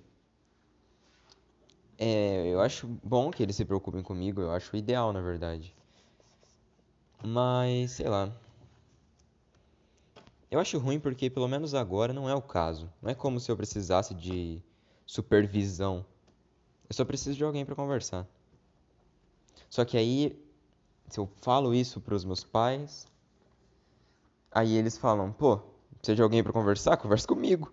É, 1.97 2.47
eu 2.47 2.61
acho 2.61 2.87
bom 3.03 3.31
que 3.31 3.43
eles 3.43 3.57
se 3.57 3.65
preocupem 3.65 4.03
comigo, 4.03 4.41
eu 4.41 4.53
acho 4.53 4.77
ideal, 4.77 5.13
na 5.13 5.21
verdade. 5.21 5.75
Mas, 7.25 7.93
sei 7.93 8.09
lá. 8.09 8.31
Eu 10.51 10.61
acho 10.61 10.79
ruim 10.79 11.01
porque, 11.01 11.29
pelo 11.29 11.49
menos 11.49 11.75
agora, 11.75 12.13
não 12.13 12.29
é 12.29 12.35
o 12.35 12.43
caso. 12.43 12.93
Não 13.03 13.11
é 13.11 13.15
como 13.15 13.41
se 13.41 13.51
eu 13.51 13.57
precisasse 13.57 14.15
de 14.15 14.63
supervisão. 15.05 16.05
Eu 16.89 16.95
só 16.95 17.05
preciso 17.05 17.37
de 17.37 17.45
alguém 17.45 17.65
para 17.65 17.75
conversar. 17.75 18.27
Só 19.69 19.85
que 19.85 19.97
aí, 19.97 20.39
se 21.09 21.19
eu 21.19 21.29
falo 21.43 21.75
isso 21.75 22.01
para 22.01 22.15
os 22.15 22.25
meus 22.25 22.45
pais, 22.45 23.07
aí 24.53 24.77
eles 24.77 24.97
falam: 24.97 25.33
pô, 25.33 25.59
precisa 25.97 26.15
de 26.17 26.23
alguém 26.23 26.43
para 26.43 26.53
conversar? 26.53 26.97
Conversa 26.97 27.27
comigo. 27.27 27.73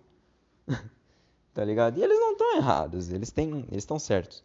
tá 1.54 1.64
ligado? 1.64 1.98
E 1.98 2.02
eles 2.02 2.18
não 2.18 2.32
estão 2.32 2.56
errados, 2.56 3.10
eles 3.10 3.30
têm, 3.30 3.66
eles 3.70 3.82
estão 3.84 3.98
certos. 3.98 4.42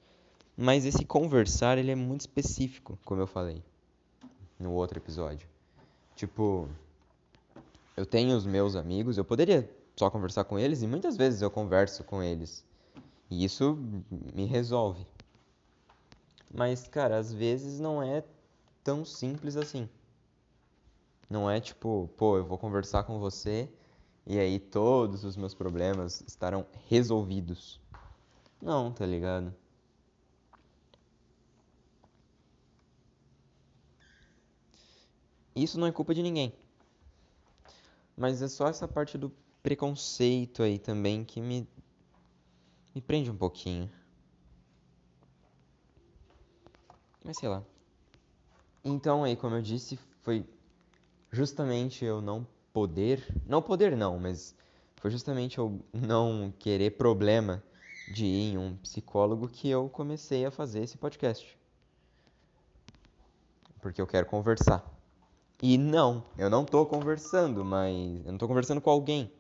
Mas 0.56 0.86
esse 0.86 1.06
conversar, 1.06 1.78
ele 1.78 1.92
é 1.92 1.96
muito 1.96 2.22
específico, 2.22 2.98
como 3.06 3.22
eu 3.22 3.28
falei 3.28 3.64
no 4.60 4.74
outro 4.74 5.00
episódio. 5.00 5.48
Tipo, 6.16 6.70
eu 7.98 8.06
tenho 8.06 8.36
os 8.36 8.46
meus 8.46 8.76
amigos, 8.76 9.18
eu 9.18 9.26
poderia 9.26 9.70
só 9.96 10.10
conversar 10.10 10.44
com 10.44 10.58
eles 10.58 10.82
e 10.82 10.88
muitas 10.88 11.18
vezes 11.18 11.42
eu 11.42 11.50
converso 11.50 12.04
com 12.04 12.22
eles. 12.22 12.64
E 13.30 13.44
isso 13.44 13.78
me 14.10 14.46
resolve. 14.46 15.06
Mas, 16.54 16.88
cara, 16.88 17.18
às 17.18 17.32
vezes 17.32 17.80
não 17.80 18.04
é 18.04 18.24
tão 18.84 19.06
simples 19.06 19.56
assim. 19.56 19.90
Não 21.30 21.50
é 21.50 21.62
tipo, 21.62 22.10
pô, 22.18 22.38
eu 22.38 22.44
vou 22.44 22.58
conversar 22.58 23.04
com 23.04 23.20
você 23.20 23.70
e 24.26 24.40
aí 24.40 24.60
todos 24.60 25.24
os 25.24 25.36
meus 25.36 25.54
problemas 25.54 26.22
estarão 26.28 26.66
resolvidos. 26.88 27.80
Não, 28.62 28.92
tá 28.92 29.06
ligado? 29.06 29.54
Isso 35.56 35.80
não 35.80 35.88
é 35.88 35.92
culpa 35.92 36.14
de 36.14 36.22
ninguém. 36.22 36.54
Mas 38.16 38.42
é 38.42 38.48
só 38.48 38.68
essa 38.68 38.88
parte 38.88 39.18
do 39.18 39.32
preconceito 39.62 40.64
aí 40.64 40.80
também 40.80 41.24
que 41.24 41.42
me, 41.42 41.68
me 42.96 43.02
prende 43.02 43.30
um 43.30 43.38
pouquinho. 43.38 43.92
Mas 47.24 47.38
sei 47.38 47.50
lá. 47.50 47.64
Então 48.84 49.24
aí, 49.24 49.36
como 49.36 49.56
eu 49.56 49.62
disse, 49.62 49.98
foi 50.22 50.46
justamente 51.32 52.04
eu 52.04 52.22
não 52.22 52.48
poder, 52.74 53.26
não 53.46 53.62
poder 53.62 53.96
não, 53.96 54.20
mas 54.20 54.56
foi 54.96 55.12
justamente 55.12 55.58
eu 55.58 55.80
não 55.94 56.54
querer 56.60 56.92
problema 56.92 57.64
de 58.08 58.26
ir 58.26 58.54
em 58.54 58.58
um 58.58 58.76
psicólogo 58.78 59.48
que 59.48 59.70
eu 59.70 59.90
comecei 59.90 60.46
a 60.46 60.52
fazer 60.52 60.82
esse 60.82 60.98
podcast. 60.98 61.58
Porque 63.82 64.02
eu 64.02 64.08
quero 64.08 64.26
conversar. 64.26 64.86
E 65.62 65.78
não, 65.78 66.24
eu 66.38 66.50
não 66.50 66.64
estou 66.64 66.86
conversando, 66.86 67.64
mas 67.64 67.96
eu 67.96 68.28
não 68.28 68.36
estou 68.36 68.48
conversando 68.48 68.82
com 68.82 68.90
alguém. 68.90 69.32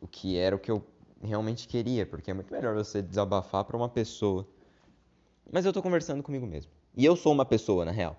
O 0.00 0.06
que 0.06 0.36
era 0.36 0.54
o 0.54 0.58
que 0.58 0.70
eu 0.70 0.84
realmente 1.22 1.66
queria, 1.66 2.04
porque 2.04 2.30
é 2.30 2.34
muito 2.34 2.52
melhor 2.52 2.74
você 2.74 3.00
desabafar 3.00 3.64
para 3.64 3.76
uma 3.76 3.88
pessoa. 3.88 4.46
Mas 5.50 5.64
eu 5.64 5.70
estou 5.70 5.82
conversando 5.82 6.22
comigo 6.22 6.46
mesmo. 6.46 6.70
E 6.96 7.04
eu 7.04 7.16
sou 7.16 7.32
uma 7.32 7.44
pessoa, 7.44 7.84
na 7.84 7.90
real. 7.90 8.16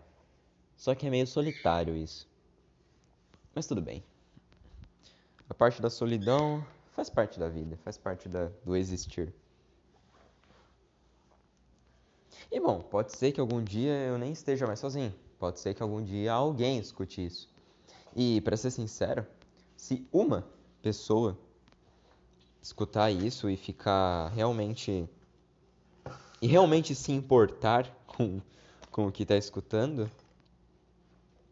Só 0.76 0.94
que 0.94 1.08
é 1.08 1.10
meio 1.10 1.28
solitário 1.28 1.96
isso. 1.96 2.28
Mas 3.54 3.68
tudo 3.68 3.82
bem. 3.82 4.04
A 5.50 5.54
parte 5.54 5.82
da 5.82 5.90
solidão 5.90 6.66
faz 6.96 7.10
parte 7.10 7.40
da 7.40 7.48
vida, 7.48 7.78
faz 7.84 7.98
parte 7.98 8.28
da, 8.28 8.50
do 8.64 8.76
existir. 8.76 9.34
E 12.52 12.60
bom, 12.60 12.82
pode 12.82 13.16
ser 13.16 13.32
que 13.32 13.40
algum 13.40 13.64
dia 13.64 13.92
eu 13.92 14.18
nem 14.18 14.32
esteja 14.32 14.66
mais 14.66 14.80
sozinho. 14.80 15.14
Pode 15.38 15.60
ser 15.60 15.74
que 15.74 15.84
algum 15.84 16.04
dia 16.04 16.34
alguém 16.34 16.80
escute 16.80 17.26
isso. 17.26 17.50
E 18.16 18.42
para 18.42 18.56
ser 18.56 18.72
sincero, 18.72 19.26
se 19.76 20.08
uma 20.12 20.48
pessoa 20.82 21.38
escutar 22.62 23.12
isso 23.12 23.50
e 23.50 23.58
ficar 23.58 24.30
realmente 24.30 25.08
e 26.42 26.48
realmente 26.48 26.96
se 26.96 27.12
importar 27.12 27.88
com, 28.08 28.42
com 28.92 29.08
o 29.08 29.12
que 29.12 29.24
está 29.24 29.36
escutando, 29.36 30.10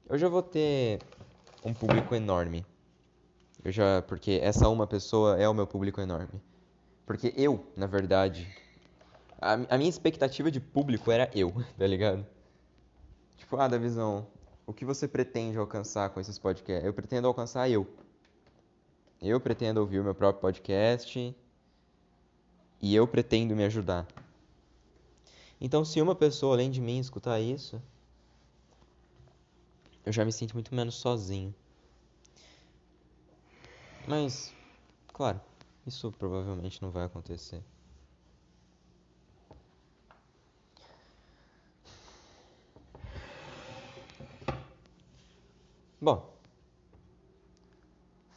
eu 0.09 0.17
já 0.17 0.27
vou 0.27 0.41
ter 0.41 0.99
um 1.63 1.73
público 1.73 2.15
enorme. 2.15 2.65
Eu 3.63 3.71
já, 3.71 4.01
porque 4.01 4.39
essa 4.43 4.67
uma 4.67 4.85
pessoa 4.85 5.37
é 5.37 5.47
o 5.47 5.53
meu 5.53 5.65
público 5.65 6.01
enorme. 6.01 6.41
Porque 7.05 7.33
eu, 7.37 7.65
na 7.77 7.87
verdade, 7.87 8.47
a, 9.39 9.53
a 9.53 9.77
minha 9.77 9.89
expectativa 9.89 10.51
de 10.51 10.59
público 10.59 11.11
era 11.11 11.29
eu, 11.33 11.53
tá 11.77 11.87
ligado? 11.87 12.25
Tipo, 13.37 13.57
ah, 13.57 13.67
da 13.67 13.77
visão, 13.77 14.27
o 14.65 14.73
que 14.73 14.83
você 14.83 15.07
pretende 15.07 15.57
alcançar 15.57 16.09
com 16.09 16.19
esses 16.19 16.37
podcasts? 16.37 16.85
Eu 16.85 16.93
pretendo 16.93 17.27
alcançar 17.27 17.69
eu. 17.69 17.87
Eu 19.21 19.39
pretendo 19.39 19.79
ouvir 19.79 19.99
o 19.99 20.03
meu 20.03 20.13
próprio 20.13 20.41
podcast 20.41 21.33
e 22.81 22.95
eu 22.95 23.07
pretendo 23.07 23.55
me 23.55 23.63
ajudar. 23.63 24.05
Então, 25.59 25.85
se 25.85 26.01
uma 26.01 26.13
pessoa 26.13 26.55
além 26.55 26.69
de 26.69 26.81
mim 26.81 26.99
escutar 26.99 27.39
isso, 27.39 27.81
eu 30.05 30.11
já 30.11 30.25
me 30.25 30.33
sinto 30.33 30.53
muito 30.53 30.75
menos 30.75 30.95
sozinho. 30.95 31.55
Mas, 34.07 34.55
claro, 35.13 35.41
isso 35.85 36.11
provavelmente 36.11 36.81
não 36.81 36.91
vai 36.91 37.03
acontecer. 37.05 37.63
Bom, 45.99 46.39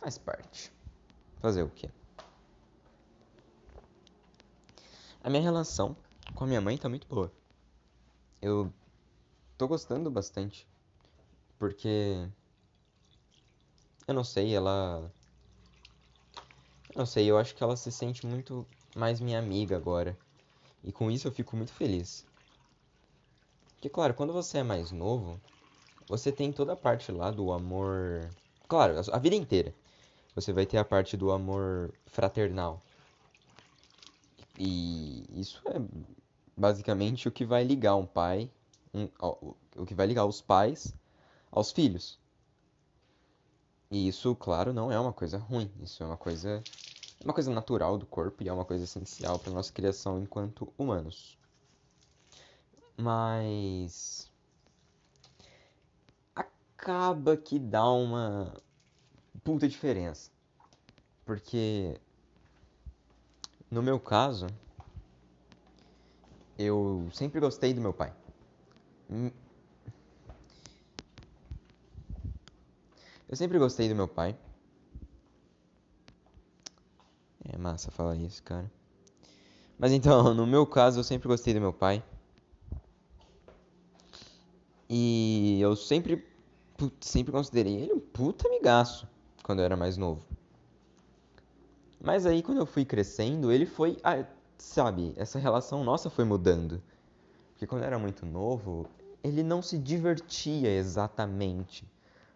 faz 0.00 0.16
parte. 0.18 0.72
Fazer 1.40 1.62
o 1.62 1.70
quê? 1.70 1.90
A 5.22 5.28
minha 5.28 5.42
relação 5.42 5.94
com 6.34 6.44
a 6.44 6.46
minha 6.46 6.60
mãe 6.62 6.78
tá 6.78 6.88
muito 6.88 7.06
boa. 7.06 7.30
Eu 8.40 8.72
tô 9.58 9.68
gostando 9.68 10.10
bastante. 10.10 10.68
Porque. 11.58 12.28
Eu 14.08 14.14
não 14.14 14.24
sei, 14.24 14.54
ela. 14.54 15.12
Não 16.96 17.06
sei, 17.06 17.30
eu 17.30 17.38
acho 17.38 17.54
que 17.54 17.62
ela 17.62 17.76
se 17.76 17.92
sente 17.92 18.26
muito 18.26 18.66
mais 18.92 19.20
minha 19.20 19.38
amiga 19.38 19.76
agora. 19.76 20.18
E 20.82 20.92
com 20.92 21.10
isso 21.10 21.28
eu 21.28 21.32
fico 21.32 21.56
muito 21.56 21.72
feliz. 21.72 22.26
Porque, 23.74 23.88
claro, 23.88 24.14
quando 24.14 24.32
você 24.32 24.58
é 24.58 24.62
mais 24.62 24.90
novo, 24.90 25.40
você 26.08 26.32
tem 26.32 26.52
toda 26.52 26.72
a 26.74 26.76
parte 26.76 27.12
lá 27.12 27.30
do 27.30 27.52
amor. 27.52 28.30
Claro, 28.68 28.94
a 29.12 29.18
vida 29.18 29.36
inteira. 29.36 29.74
Você 30.34 30.52
vai 30.52 30.66
ter 30.66 30.78
a 30.78 30.84
parte 30.84 31.16
do 31.16 31.32
amor 31.32 31.94
fraternal. 32.06 32.82
E 34.58 35.24
isso 35.40 35.62
é 35.68 35.80
basicamente 36.56 37.28
o 37.28 37.32
que 37.32 37.44
vai 37.44 37.62
ligar 37.64 37.96
um 37.96 38.06
pai, 38.06 38.50
um, 38.92 39.08
o 39.76 39.86
que 39.86 39.94
vai 39.94 40.06
ligar 40.06 40.26
os 40.26 40.40
pais 40.40 40.94
aos 41.52 41.72
filhos. 41.72 42.18
E 43.90 44.06
isso, 44.06 44.34
claro, 44.36 44.72
não 44.72 44.92
é 44.92 44.98
uma 45.00 45.12
coisa 45.12 45.38
ruim. 45.38 45.70
Isso 45.80 46.00
é 46.02 46.06
uma 46.06 46.16
coisa, 46.16 46.64
é 47.20 47.24
uma 47.24 47.34
coisa 47.34 47.50
natural 47.50 47.98
do 47.98 48.06
corpo 48.06 48.42
e 48.42 48.48
é 48.48 48.52
uma 48.52 48.64
coisa 48.64 48.84
essencial 48.84 49.38
para 49.38 49.52
nossa 49.52 49.72
criação 49.72 50.18
enquanto 50.20 50.72
humanos. 50.78 51.38
Mas 52.96 54.30
acaba 56.34 57.36
que 57.36 57.58
dá 57.58 57.90
uma 57.90 58.54
puta 59.42 59.68
diferença. 59.68 60.30
Porque 61.24 62.00
no 63.70 63.82
meu 63.82 63.98
caso, 63.98 64.46
eu 66.56 67.08
sempre 67.12 67.40
gostei 67.40 67.74
do 67.74 67.80
meu 67.80 67.92
pai. 67.92 68.14
Hum. 69.10 69.30
Eu 73.28 73.36
sempre 73.36 73.58
gostei 73.58 73.88
do 73.88 73.94
meu 73.94 74.06
pai. 74.06 74.38
É, 77.48 77.52
mas 77.52 77.72
massa 77.72 77.90
falar 77.90 78.16
isso, 78.16 78.42
cara. 78.42 78.70
Mas 79.78 79.92
então, 79.92 80.32
no 80.34 80.46
meu 80.46 80.66
caso, 80.66 80.98
eu 80.98 81.04
sempre 81.04 81.28
gostei 81.28 81.54
do 81.54 81.60
meu 81.60 81.72
pai. 81.72 82.02
E 84.88 85.58
eu 85.60 85.74
sempre, 85.74 86.24
sempre 87.00 87.32
considerei 87.32 87.74
ele 87.74 87.92
um 87.92 88.00
puta 88.00 88.46
amigaço 88.48 89.08
quando 89.42 89.60
eu 89.60 89.64
era 89.64 89.76
mais 89.76 89.96
novo. 89.96 90.24
Mas 92.00 92.26
aí, 92.26 92.42
quando 92.42 92.58
eu 92.58 92.66
fui 92.66 92.84
crescendo, 92.84 93.50
ele 93.50 93.66
foi. 93.66 93.96
Ah, 94.02 94.24
sabe, 94.58 95.12
essa 95.16 95.38
relação 95.38 95.84
nossa 95.84 96.08
foi 96.08 96.24
mudando. 96.24 96.82
Porque 97.52 97.66
quando 97.66 97.82
eu 97.82 97.86
era 97.86 97.98
muito 97.98 98.26
novo, 98.26 98.86
ele 99.24 99.42
não 99.42 99.62
se 99.62 99.78
divertia 99.78 100.70
exatamente. 100.70 101.88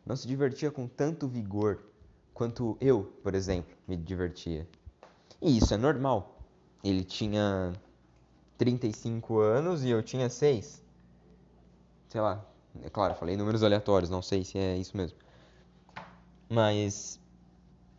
Não 0.05 0.17
se 0.17 0.27
divertia 0.27 0.71
com 0.71 0.89
tanto 0.89 1.29
vigor 1.29 1.79
quanto 2.33 2.77
eu, 2.81 3.05
por 3.23 3.35
exemplo, 3.35 3.77
me 3.87 3.97
divertia. 3.97 4.67
E 5.41 5.59
isso 5.59 5.73
é 5.73 5.77
normal. 5.77 6.39
Ele 6.83 7.05
tinha 7.05 7.73
35 8.59 9.39
anos 9.39 9.85
e 9.85 9.91
eu 9.91 10.03
tinha 10.03 10.29
6. 10.29 10.83
Sei 12.09 12.21
lá. 12.21 12.45
É 12.83 12.91
claro, 12.91 13.15
falei 13.15 13.37
números 13.37 13.63
aleatórios, 13.63 14.11
não 14.11 14.23
sei 14.23 14.45
se 14.45 14.59
é 14.59 14.77
isso 14.77 14.97
mesmo. 14.97 15.19
Mas 16.49 17.21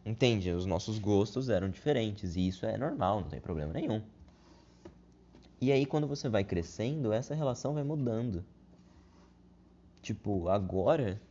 entende, 0.05 0.51
os 0.51 0.65
nossos 0.65 0.97
gostos 0.97 1.49
eram 1.49 1.69
diferentes 1.69 2.35
e 2.35 2.47
isso 2.47 2.65
é 2.65 2.77
normal, 2.77 3.21
não 3.21 3.29
tem 3.29 3.39
problema 3.39 3.73
nenhum. 3.73 4.01
E 5.59 5.71
aí 5.71 5.85
quando 5.85 6.07
você 6.07 6.29
vai 6.29 6.43
crescendo, 6.43 7.11
essa 7.11 7.35
relação 7.35 7.73
vai 7.73 7.83
mudando. 7.83 8.43
Tipo, 10.01 10.49
agora 10.49 11.21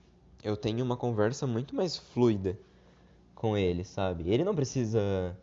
eu 0.43 0.57
tenho 0.57 0.85
uma 0.85 0.97
conversa 0.97 1.47
muito 1.47 1.75
mais 1.75 1.97
fluida 1.97 2.59
com 3.35 3.57
ele, 3.57 3.85
sabe? 3.85 4.31
Ele 4.31 4.45
não 4.45 4.55
precisa, 4.55 5.37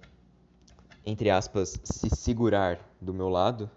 entre 1.07 1.29
aspas, 1.29 1.79
se 1.85 2.09
segurar 2.13 2.77
do 2.99 3.13
meu 3.13 3.29
lado. 3.29 3.71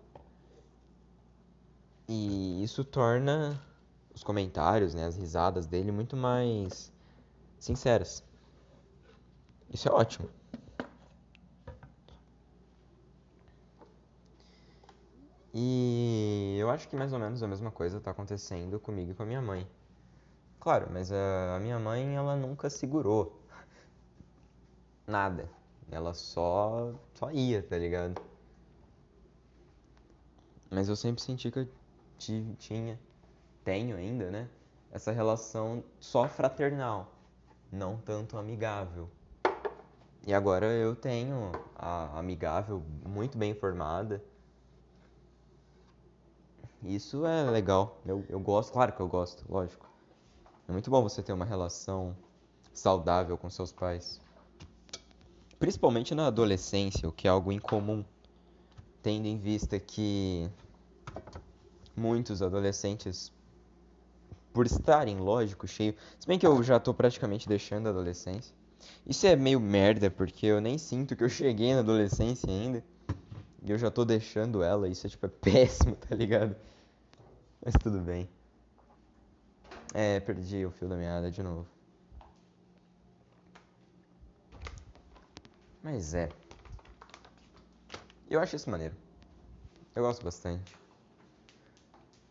E 2.08 2.60
isso 2.60 2.84
torna 2.84 3.62
os 4.12 4.24
comentários, 4.24 4.94
né, 4.94 5.06
as 5.06 5.16
risadas 5.16 5.64
dele 5.64 5.92
muito 5.92 6.16
mais 6.16 6.92
sinceras. 7.56 8.24
Isso 9.72 9.88
é 9.88 9.92
ótimo. 9.92 10.28
E 15.54 16.56
eu 16.58 16.68
acho 16.68 16.88
que 16.88 16.96
mais 16.96 17.12
ou 17.12 17.20
menos 17.20 17.40
a 17.44 17.46
mesma 17.46 17.70
coisa 17.70 17.98
está 17.98 18.10
acontecendo 18.10 18.80
comigo 18.80 19.12
e 19.12 19.14
com 19.14 19.22
a 19.22 19.26
minha 19.26 19.40
mãe. 19.40 19.68
Claro, 20.58 20.88
mas 20.92 21.12
a 21.12 21.60
minha 21.60 21.78
mãe, 21.78 22.16
ela 22.16 22.34
nunca 22.34 22.68
segurou 22.68 23.40
nada. 25.06 25.59
Ela 25.90 26.14
só 26.14 26.92
só 27.14 27.30
ia, 27.30 27.62
tá 27.62 27.76
ligado? 27.76 28.20
Mas 30.70 30.88
eu 30.88 30.96
sempre 30.96 31.20
senti 31.22 31.50
que 31.50 31.58
eu 31.60 31.68
tinha, 32.58 32.98
tenho 33.64 33.96
ainda, 33.96 34.30
né? 34.30 34.48
Essa 34.92 35.10
relação 35.10 35.82
só 35.98 36.28
fraternal, 36.28 37.12
não 37.72 37.96
tanto 37.96 38.38
amigável. 38.38 39.08
E 40.26 40.34
agora 40.34 40.66
eu 40.66 40.94
tenho 40.94 41.50
a 41.74 42.18
amigável 42.18 42.82
muito 43.04 43.36
bem 43.36 43.54
formada 43.54 44.22
isso 46.82 47.26
é 47.26 47.50
legal. 47.50 48.00
Eu, 48.06 48.24
eu 48.28 48.40
gosto, 48.40 48.72
claro 48.72 48.92
que 48.92 49.00
eu 49.00 49.08
gosto, 49.08 49.44
lógico. 49.48 49.86
É 50.66 50.72
muito 50.72 50.90
bom 50.90 51.02
você 51.02 51.22
ter 51.22 51.32
uma 51.32 51.44
relação 51.44 52.16
saudável 52.72 53.36
com 53.36 53.50
seus 53.50 53.70
pais. 53.70 54.20
Principalmente 55.60 56.14
na 56.14 56.26
adolescência, 56.26 57.06
o 57.06 57.12
que 57.12 57.28
é 57.28 57.30
algo 57.30 57.52
incomum. 57.52 58.02
Tendo 59.02 59.26
em 59.26 59.36
vista 59.36 59.78
que 59.78 60.48
muitos 61.94 62.40
adolescentes, 62.40 63.30
por 64.54 64.64
estarem, 64.64 65.18
lógico, 65.18 65.68
cheio. 65.68 65.94
Se 66.18 66.26
bem 66.26 66.38
que 66.38 66.46
eu 66.46 66.62
já 66.62 66.80
tô 66.80 66.94
praticamente 66.94 67.46
deixando 67.46 67.86
a 67.86 67.90
adolescência. 67.90 68.54
Isso 69.06 69.26
é 69.26 69.36
meio 69.36 69.60
merda, 69.60 70.10
porque 70.10 70.46
eu 70.46 70.62
nem 70.62 70.78
sinto 70.78 71.14
que 71.14 71.22
eu 71.22 71.28
cheguei 71.28 71.74
na 71.74 71.80
adolescência 71.80 72.50
ainda. 72.50 72.82
E 73.62 73.70
eu 73.70 73.76
já 73.76 73.90
tô 73.90 74.02
deixando 74.02 74.62
ela, 74.62 74.88
isso 74.88 75.06
é 75.06 75.10
tipo 75.10 75.26
é 75.26 75.28
péssimo, 75.28 75.94
tá 76.08 76.14
ligado? 76.14 76.56
Mas 77.62 77.74
tudo 77.74 78.00
bem. 78.00 78.26
É, 79.92 80.20
perdi 80.20 80.64
o 80.64 80.70
fio 80.70 80.88
da 80.88 80.96
meada 80.96 81.30
de 81.30 81.42
novo. 81.42 81.66
Mas 85.82 86.14
é. 86.14 86.28
Eu 88.28 88.40
acho 88.40 88.56
isso 88.56 88.70
maneiro. 88.70 88.94
Eu 89.94 90.02
gosto 90.02 90.22
bastante. 90.22 90.76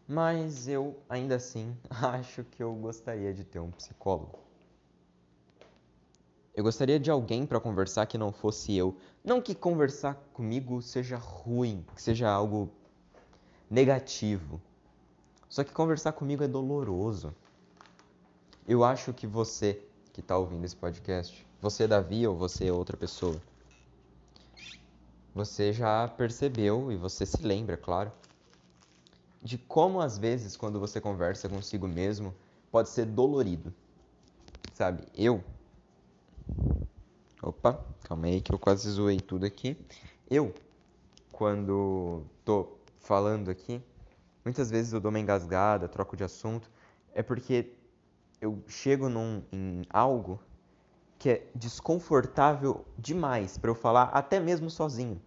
Mas 0.08 0.68
eu, 0.68 0.98
ainda 1.10 1.36
assim, 1.36 1.78
acho 1.90 2.44
que 2.44 2.64
eu 2.64 2.74
gostaria 2.74 3.34
de 3.34 3.44
ter 3.44 3.60
um 3.60 3.72
psicólogo. 3.72 4.40
Eu 6.56 6.64
gostaria 6.64 7.00
de 7.00 7.10
alguém 7.10 7.46
para 7.46 7.60
conversar 7.60 8.06
que 8.06 8.18
não 8.18 8.32
fosse 8.32 8.76
eu. 8.76 8.98
Não 9.24 9.42
que 9.42 9.56
conversar 9.56 10.16
comigo 10.34 10.82
seja 10.82 11.16
ruim, 11.16 11.86
que 11.96 12.02
seja 12.02 12.30
algo 12.30 12.70
negativo. 13.70 14.62
Só 15.48 15.64
que 15.64 15.72
conversar 15.72 16.12
comigo 16.12 16.44
é 16.44 16.48
doloroso. 16.48 17.34
Eu 18.68 18.84
acho 18.84 19.14
que 19.14 19.26
você 19.26 19.82
que 20.12 20.22
está 20.22 20.38
ouvindo 20.38 20.66
esse 20.66 20.76
podcast, 20.76 21.48
você 21.62 21.88
Davi 21.88 22.28
ou 22.28 22.36
você 22.36 22.72
outra 22.72 22.96
pessoa, 22.98 23.42
você 25.34 25.72
já 25.72 26.08
percebeu 26.08 26.92
e 26.92 26.98
você 26.98 27.26
se 27.26 27.42
lembra, 27.42 27.78
claro, 27.78 28.12
de 29.42 29.58
como 29.58 30.02
às 30.02 30.18
vezes 30.18 30.58
quando 30.58 30.80
você 30.80 31.00
conversa 31.00 31.48
consigo 31.48 31.88
mesmo 31.88 32.34
pode 32.72 32.90
ser 32.90 33.06
dolorido. 33.06 33.74
Sabe? 34.74 35.04
Eu 35.16 35.44
Opa, 37.42 37.80
calma 38.04 38.28
aí 38.28 38.42
que 38.42 38.54
eu 38.54 38.60
quase 38.60 38.90
zoei 38.90 39.22
tudo 39.22 39.46
aqui. 39.46 39.78
Eu 40.30 40.54
quando 41.32 42.26
tô 42.44 42.78
falando 43.00 43.50
aqui, 43.50 43.82
Muitas 44.44 44.72
vezes 44.72 44.94
eu 44.94 45.00
dou 45.00 45.10
uma 45.10 45.20
engasgada, 45.20 45.88
troco 45.88 46.16
de 46.16 46.24
assunto, 46.24 46.72
é 47.14 47.22
porque 47.22 47.74
eu 48.42 48.64
chego 48.68 49.10
num, 49.10 49.44
em 49.52 49.84
algo 49.90 50.40
que 51.20 51.30
é 51.30 51.48
desconfortável 51.54 52.84
demais 52.98 53.58
para 53.58 53.70
eu 53.70 53.76
falar 53.76 54.06
até 54.06 54.40
mesmo 54.40 54.70
sozinho. 54.70 55.22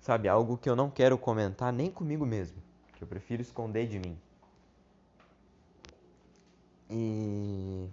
Sabe, 0.00 0.28
algo 0.28 0.56
que 0.56 0.70
eu 0.70 0.76
não 0.76 0.88
quero 0.88 1.18
comentar 1.18 1.72
nem 1.72 1.90
comigo 1.90 2.24
mesmo, 2.24 2.56
que 2.96 3.02
eu 3.02 3.08
prefiro 3.08 3.42
esconder 3.42 3.86
de 3.86 3.98
mim. 3.98 4.18
E 6.88 7.88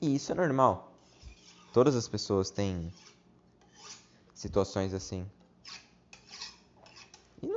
e 0.00 0.14
isso 0.14 0.30
é 0.30 0.34
normal. 0.34 0.92
Todas 1.72 1.96
as 1.96 2.06
pessoas 2.06 2.50
têm 2.50 2.92
situações 4.34 4.92
assim 4.92 5.26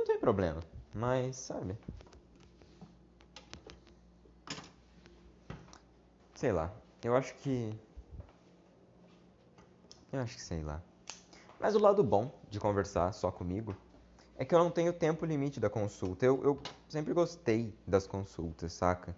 tem 0.08 0.18
problema. 0.18 0.60
Mas, 0.92 1.36
sabe? 1.36 1.76
Sei 6.38 6.52
lá. 6.52 6.72
Eu 7.02 7.16
acho 7.16 7.34
que. 7.34 7.76
Eu 10.12 10.20
acho 10.20 10.36
que 10.36 10.40
sei 10.40 10.62
lá. 10.62 10.80
Mas 11.58 11.74
o 11.74 11.80
lado 11.80 12.04
bom 12.04 12.30
de 12.48 12.60
conversar 12.60 13.12
só 13.12 13.28
comigo 13.32 13.76
é 14.36 14.44
que 14.44 14.54
eu 14.54 14.60
não 14.60 14.70
tenho 14.70 14.92
tempo 14.92 15.26
limite 15.26 15.58
da 15.58 15.68
consulta. 15.68 16.24
Eu, 16.24 16.40
eu 16.44 16.62
sempre 16.88 17.12
gostei 17.12 17.74
das 17.84 18.06
consultas, 18.06 18.72
saca? 18.72 19.16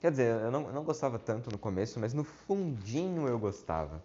Quer 0.00 0.10
dizer, 0.10 0.40
eu 0.42 0.50
não, 0.50 0.66
eu 0.66 0.72
não 0.72 0.82
gostava 0.82 1.20
tanto 1.20 1.52
no 1.52 1.58
começo, 1.58 2.00
mas 2.00 2.12
no 2.12 2.24
fundinho 2.24 3.28
eu 3.28 3.38
gostava. 3.38 4.02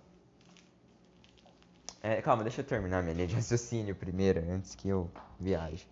É, 1.99 2.21
calma, 2.21 2.43
deixa 2.43 2.61
eu 2.61 2.65
terminar 2.65 3.01
minha 3.01 3.15
linha 3.15 3.27
de 3.27 3.33
raciocínio 3.33 3.95
primeiro, 3.95 4.39
antes 4.51 4.75
que 4.75 4.87
eu 4.87 5.09
viaje. 5.39 5.89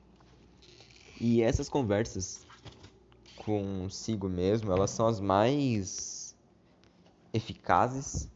E 1.19 1.41
essas 1.41 1.67
conversas 1.67 2.45
consigo 3.43 4.29
mesmo, 4.29 4.71
elas 4.71 4.91
são 4.91 5.07
as 5.07 5.19
mais 5.19 6.35
eficazes, 7.33 8.29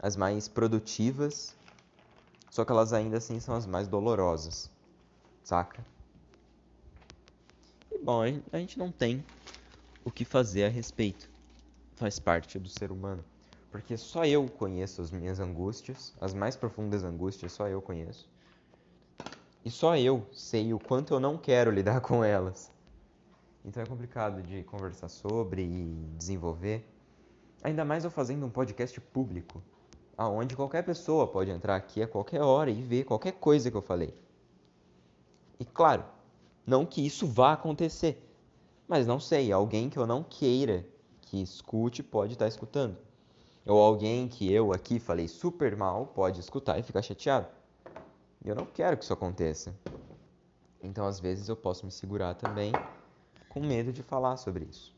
as 0.00 0.16
mais 0.16 0.48
produtivas, 0.48 1.56
só 2.50 2.64
que 2.64 2.72
elas 2.72 2.92
ainda 2.92 3.18
assim 3.18 3.38
são 3.40 3.54
as 3.54 3.66
mais 3.66 3.86
dolorosas, 3.86 4.70
saca? 5.44 5.84
E 7.92 7.98
bom, 7.98 8.22
a 8.52 8.58
gente 8.58 8.78
não 8.78 8.90
tem 8.90 9.24
o 10.04 10.10
que 10.10 10.24
fazer 10.24 10.64
a 10.64 10.68
respeito. 10.68 11.30
Faz 11.96 12.18
parte 12.18 12.58
do 12.58 12.68
ser 12.68 12.90
humano 12.90 13.24
porque 13.70 13.96
só 13.96 14.24
eu 14.24 14.48
conheço 14.48 15.02
as 15.02 15.10
minhas 15.10 15.40
angústias, 15.40 16.14
as 16.20 16.34
mais 16.34 16.56
profundas 16.56 17.04
angústias, 17.04 17.52
só 17.52 17.68
eu 17.68 17.82
conheço. 17.82 18.28
E 19.64 19.70
só 19.70 19.96
eu 19.96 20.26
sei 20.32 20.72
o 20.72 20.78
quanto 20.78 21.12
eu 21.12 21.20
não 21.20 21.36
quero 21.36 21.70
lidar 21.70 22.00
com 22.02 22.24
elas. 22.24 22.70
Então 23.64 23.82
é 23.82 23.86
complicado 23.86 24.42
de 24.42 24.62
conversar 24.64 25.08
sobre 25.08 25.62
e 25.62 26.08
desenvolver. 26.16 26.88
Ainda 27.62 27.84
mais 27.84 28.04
eu 28.04 28.10
fazendo 28.10 28.46
um 28.46 28.50
podcast 28.50 29.00
público. 29.00 29.62
aonde 30.16 30.56
qualquer 30.56 30.82
pessoa 30.82 31.28
pode 31.28 31.50
entrar 31.50 31.76
aqui 31.76 32.02
a 32.02 32.08
qualquer 32.08 32.42
hora 32.42 32.70
e 32.70 32.82
ver 32.82 33.04
qualquer 33.04 33.32
coisa 33.32 33.70
que 33.70 33.76
eu 33.76 33.82
falei. 33.82 34.12
E 35.60 35.64
claro, 35.64 36.04
não 36.66 36.84
que 36.84 37.06
isso 37.06 37.24
vá 37.26 37.52
acontecer, 37.52 38.20
mas 38.88 39.06
não 39.06 39.20
sei, 39.20 39.52
alguém 39.52 39.88
que 39.88 39.96
eu 39.96 40.06
não 40.06 40.24
queira 40.24 40.84
que 41.22 41.40
escute 41.40 42.02
pode 42.02 42.32
estar 42.32 42.48
escutando. 42.48 42.96
Ou 43.64 43.80
alguém 43.80 44.26
que 44.28 44.50
eu 44.52 44.72
aqui 44.72 44.98
falei 44.98 45.28
super 45.28 45.76
mal 45.76 46.06
pode 46.06 46.40
escutar 46.40 46.78
e 46.78 46.82
ficar 46.82 47.02
chateado. 47.02 47.46
E 48.44 48.48
eu 48.48 48.54
não 48.54 48.64
quero 48.64 48.96
que 48.96 49.04
isso 49.04 49.12
aconteça. 49.12 49.74
Então, 50.82 51.06
às 51.06 51.20
vezes, 51.20 51.48
eu 51.48 51.56
posso 51.56 51.84
me 51.84 51.92
segurar 51.92 52.34
também 52.34 52.72
com 53.48 53.60
medo 53.60 53.92
de 53.92 54.02
falar 54.02 54.36
sobre 54.36 54.64
isso. 54.64 54.94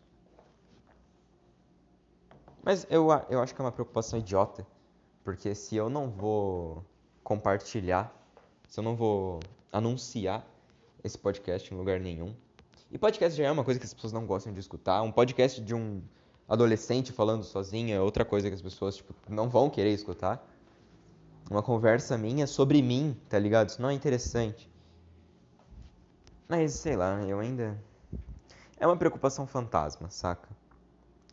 Mas 2.62 2.86
eu, 2.90 3.08
eu 3.28 3.40
acho 3.40 3.54
que 3.54 3.60
é 3.60 3.64
uma 3.64 3.72
preocupação 3.72 4.18
idiota, 4.18 4.66
porque 5.24 5.54
se 5.54 5.76
eu 5.76 5.88
não 5.88 6.10
vou 6.10 6.84
compartilhar, 7.24 8.14
se 8.68 8.78
eu 8.80 8.84
não 8.84 8.94
vou 8.94 9.40
anunciar 9.72 10.46
esse 11.02 11.16
podcast 11.16 11.72
em 11.72 11.76
lugar 11.76 11.98
nenhum, 11.98 12.34
e 12.90 12.98
podcast 12.98 13.38
já 13.38 13.44
é 13.44 13.50
uma 13.50 13.64
coisa 13.64 13.78
que 13.78 13.86
as 13.86 13.94
pessoas 13.94 14.12
não 14.12 14.26
gostam 14.26 14.52
de 14.52 14.60
escutar, 14.60 15.00
um 15.02 15.12
podcast 15.12 15.60
de 15.60 15.74
um 15.74 16.02
adolescente 16.48 17.12
falando 17.12 17.44
sozinho 17.44 17.94
é 17.94 18.00
outra 18.00 18.24
coisa 18.24 18.48
que 18.48 18.54
as 18.54 18.60
pessoas 18.60 18.96
tipo, 18.96 19.14
não 19.28 19.48
vão 19.48 19.70
querer 19.70 19.92
escutar. 19.92 20.44
Uma 21.48 21.62
conversa 21.62 22.18
minha 22.18 22.46
sobre 22.46 22.82
mim, 22.82 23.16
tá 23.28 23.38
ligado? 23.38 23.68
Isso 23.68 23.80
não 23.80 23.90
é 23.90 23.94
interessante. 23.94 24.68
Mas 26.48 26.72
sei 26.72 26.96
lá, 26.96 27.22
eu 27.22 27.38
ainda. 27.38 27.80
É 28.80 28.86
uma 28.86 28.96
preocupação 28.96 29.46
fantasma, 29.46 30.08
saca? 30.08 30.48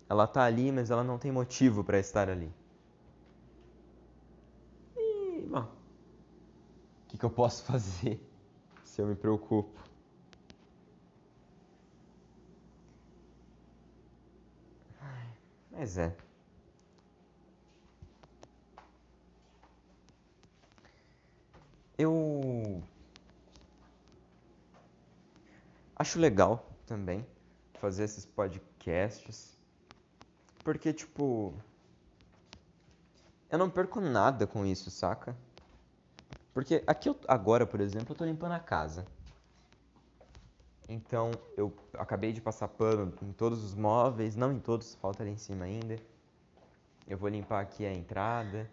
Ela 0.10 0.27
tá 0.27 0.43
ali, 0.43 0.69
mas 0.69 0.91
ela 0.91 1.01
não 1.01 1.17
tem 1.17 1.31
motivo 1.31 1.81
para 1.81 1.97
estar 1.97 2.29
ali. 2.29 2.51
E, 4.97 5.47
bom, 5.49 5.62
o 5.62 7.07
que, 7.07 7.17
que 7.17 7.23
eu 7.23 7.29
posso 7.29 7.63
fazer 7.71 8.21
se 8.83 9.01
eu 9.01 9.07
me 9.07 9.15
preocupo? 9.15 9.79
Mas 15.71 15.97
é. 15.97 16.13
Eu 21.97 22.83
acho 25.95 26.19
legal 26.19 26.69
também 26.86 27.25
fazer 27.79 28.03
esses 28.03 28.25
podcasts 28.25 29.57
porque, 30.67 30.91
tipo, 30.91 31.53
eu 33.49 33.57
não 33.57 33.69
perco 33.69 34.01
nada 34.01 34.45
com 34.45 34.65
isso, 34.65 34.91
saca? 34.91 35.33
Porque 36.53 36.83
aqui 36.85 37.07
eu, 37.07 37.17
agora, 37.25 37.65
por 37.65 37.79
exemplo, 37.79 38.11
eu 38.11 38.17
tô 38.17 38.25
limpando 38.25 38.51
a 38.51 38.59
casa. 38.59 39.07
Então, 40.89 41.31
eu 41.55 41.73
acabei 41.93 42.33
de 42.33 42.41
passar 42.41 42.67
pano 42.67 43.13
em 43.21 43.31
todos 43.31 43.63
os 43.63 43.73
móveis, 43.75 44.35
não 44.35 44.51
em 44.51 44.59
todos, 44.59 44.93
falta 44.95 45.23
ali 45.23 45.31
em 45.31 45.37
cima 45.37 45.63
ainda. 45.63 45.95
Eu 47.07 47.17
vou 47.17 47.29
limpar 47.29 47.61
aqui 47.61 47.85
a 47.85 47.93
entrada. 47.93 48.69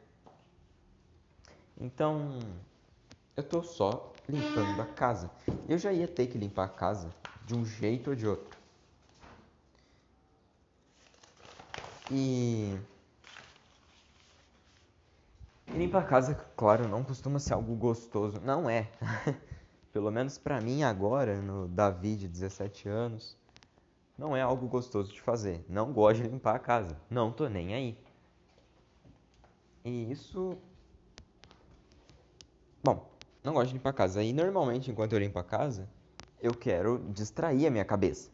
Então, 1.80 2.40
eu 3.36 3.44
tô 3.44 3.62
só 3.62 4.12
limpando 4.28 4.82
a 4.82 4.86
casa. 4.86 5.30
Eu 5.68 5.78
já 5.78 5.92
ia 5.92 6.08
ter 6.08 6.26
que 6.26 6.36
limpar 6.36 6.64
a 6.64 6.68
casa 6.68 7.14
de 7.46 7.54
um 7.54 7.64
jeito 7.64 8.10
ou 8.10 8.16
de 8.16 8.26
outro. 8.26 8.63
E. 12.10 12.78
E 15.66 15.78
limpar 15.78 16.02
a 16.02 16.06
casa, 16.06 16.34
claro, 16.56 16.86
não 16.88 17.02
costuma 17.02 17.38
ser 17.38 17.54
algo 17.54 17.74
gostoso. 17.74 18.40
Não 18.40 18.68
é. 18.68 18.90
Pelo 19.92 20.10
menos 20.10 20.36
para 20.36 20.60
mim 20.60 20.82
agora, 20.82 21.40
no 21.40 21.68
Davi 21.68 22.16
de 22.16 22.28
17 22.28 22.88
anos, 22.88 23.36
não 24.18 24.36
é 24.36 24.42
algo 24.42 24.66
gostoso 24.66 25.12
de 25.12 25.20
fazer. 25.20 25.64
Não 25.68 25.92
gosto 25.92 26.22
de 26.22 26.28
limpar 26.28 26.56
a 26.56 26.58
casa. 26.58 26.96
Não 27.08 27.32
tô 27.32 27.48
nem 27.48 27.74
aí. 27.74 27.98
E 29.84 30.10
isso. 30.10 30.56
Bom, 32.82 33.08
não 33.42 33.54
gosto 33.54 33.68
de 33.68 33.74
limpar 33.74 33.90
a 33.90 33.94
casa. 33.94 34.22
E 34.22 34.32
normalmente, 34.32 34.90
enquanto 34.90 35.12
eu 35.14 35.18
limpo 35.18 35.38
a 35.38 35.44
casa, 35.44 35.88
eu 36.40 36.52
quero 36.52 36.98
distrair 37.10 37.66
a 37.66 37.70
minha 37.70 37.84
cabeça. 37.84 38.30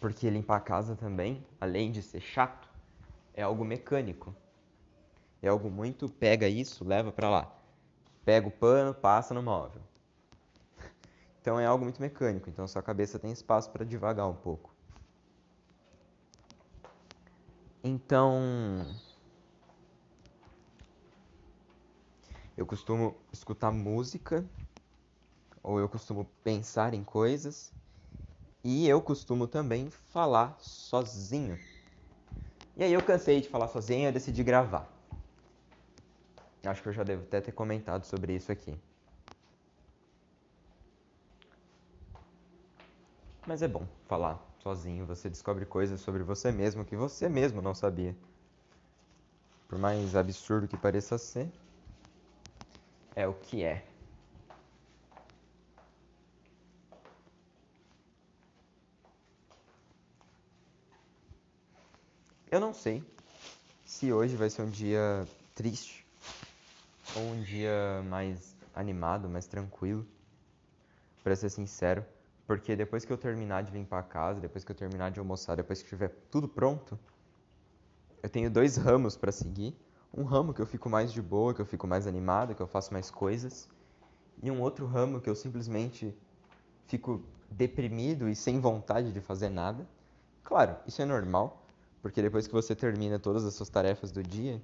Porque 0.00 0.30
limpar 0.30 0.56
a 0.56 0.60
casa 0.60 0.94
também, 0.94 1.44
além 1.60 1.90
de 1.90 2.02
ser 2.02 2.20
chato, 2.20 2.65
é 3.36 3.42
algo 3.42 3.64
mecânico. 3.64 4.34
É 5.42 5.48
algo 5.48 5.70
muito 5.70 6.08
pega 6.08 6.48
isso, 6.48 6.82
leva 6.82 7.12
para 7.12 7.28
lá. 7.28 7.54
Pega 8.24 8.48
o 8.48 8.50
pano, 8.50 8.94
passa 8.94 9.34
no 9.34 9.42
móvel. 9.42 9.82
Então 11.40 11.60
é 11.60 11.66
algo 11.66 11.84
muito 11.84 12.00
mecânico, 12.00 12.50
então 12.50 12.66
sua 12.66 12.82
cabeça 12.82 13.20
tem 13.20 13.30
espaço 13.30 13.70
para 13.70 13.84
divagar 13.84 14.26
um 14.26 14.34
pouco. 14.34 14.74
Então 17.84 18.84
eu 22.56 22.66
costumo 22.66 23.14
escutar 23.32 23.70
música 23.70 24.44
ou 25.62 25.78
eu 25.78 25.88
costumo 25.88 26.24
pensar 26.42 26.94
em 26.94 27.04
coisas 27.04 27.72
e 28.64 28.88
eu 28.88 29.00
costumo 29.00 29.46
também 29.46 29.88
falar 29.90 30.56
sozinho. 30.58 31.56
E 32.76 32.84
aí 32.84 32.92
eu 32.92 33.02
cansei 33.02 33.40
de 33.40 33.48
falar 33.48 33.68
sozinho 33.68 34.08
e 34.08 34.12
decidi 34.12 34.44
gravar. 34.44 34.86
Acho 36.62 36.82
que 36.82 36.88
eu 36.88 36.92
já 36.92 37.04
devo 37.04 37.22
até 37.22 37.40
ter 37.40 37.52
comentado 37.52 38.04
sobre 38.04 38.34
isso 38.34 38.52
aqui. 38.52 38.76
Mas 43.46 43.62
é 43.62 43.68
bom 43.68 43.86
falar 44.06 44.44
sozinho, 44.58 45.06
você 45.06 45.30
descobre 45.30 45.64
coisas 45.64 46.00
sobre 46.00 46.24
você 46.24 46.50
mesmo 46.50 46.84
que 46.84 46.96
você 46.96 47.28
mesmo 47.28 47.62
não 47.62 47.74
sabia. 47.74 48.14
Por 49.68 49.78
mais 49.78 50.14
absurdo 50.16 50.66
que 50.66 50.76
pareça 50.76 51.16
ser, 51.16 51.48
é 53.14 53.26
o 53.26 53.34
que 53.34 53.62
é. 53.62 53.84
Eu 62.48 62.60
não 62.60 62.72
sei 62.72 63.02
se 63.84 64.12
hoje 64.12 64.36
vai 64.36 64.48
ser 64.48 64.62
um 64.62 64.70
dia 64.70 65.26
triste 65.52 66.06
ou 67.16 67.22
um 67.22 67.42
dia 67.42 68.04
mais 68.08 68.54
animado, 68.72 69.28
mais 69.28 69.48
tranquilo. 69.48 70.06
Para 71.24 71.34
ser 71.34 71.50
sincero, 71.50 72.04
porque 72.46 72.76
depois 72.76 73.04
que 73.04 73.12
eu 73.12 73.18
terminar 73.18 73.64
de 73.64 73.72
limpar 73.72 73.98
a 73.98 74.02
casa, 74.04 74.40
depois 74.40 74.62
que 74.62 74.70
eu 74.70 74.76
terminar 74.76 75.10
de 75.10 75.18
almoçar, 75.18 75.56
depois 75.56 75.80
que 75.80 75.86
estiver 75.86 76.08
tudo 76.30 76.46
pronto, 76.46 76.96
eu 78.22 78.30
tenho 78.30 78.48
dois 78.48 78.76
ramos 78.76 79.16
para 79.16 79.32
seguir. 79.32 79.76
Um 80.14 80.22
ramo 80.22 80.54
que 80.54 80.62
eu 80.62 80.66
fico 80.66 80.88
mais 80.88 81.12
de 81.12 81.20
boa, 81.20 81.52
que 81.52 81.60
eu 81.60 81.66
fico 81.66 81.84
mais 81.88 82.06
animado, 82.06 82.54
que 82.54 82.62
eu 82.62 82.68
faço 82.68 82.92
mais 82.92 83.10
coisas, 83.10 83.68
e 84.40 84.52
um 84.52 84.60
outro 84.60 84.86
ramo 84.86 85.20
que 85.20 85.28
eu 85.28 85.34
simplesmente 85.34 86.16
fico 86.86 87.24
deprimido 87.50 88.28
e 88.28 88.36
sem 88.36 88.60
vontade 88.60 89.12
de 89.12 89.20
fazer 89.20 89.48
nada. 89.48 89.84
Claro, 90.44 90.76
isso 90.86 91.02
é 91.02 91.04
normal, 91.04 91.65
porque 92.02 92.22
depois 92.22 92.46
que 92.46 92.52
você 92.52 92.74
termina 92.74 93.18
todas 93.18 93.44
as 93.44 93.54
suas 93.54 93.68
tarefas 93.68 94.10
do 94.10 94.22
dia, 94.22 94.60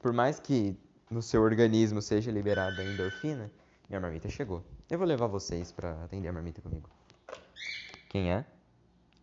por 0.00 0.12
mais 0.12 0.38
que 0.38 0.76
no 1.10 1.22
seu 1.22 1.42
organismo 1.42 2.02
seja 2.02 2.30
liberada 2.30 2.82
a 2.82 2.84
endorfina, 2.84 3.50
minha 3.88 4.00
marmita 4.00 4.28
chegou. 4.28 4.62
Eu 4.90 4.98
vou 4.98 5.06
levar 5.06 5.26
vocês 5.26 5.72
para 5.72 6.04
atender 6.04 6.28
a 6.28 6.32
marmita 6.32 6.60
comigo. 6.60 6.88
Quem 8.08 8.32
é? 8.32 8.44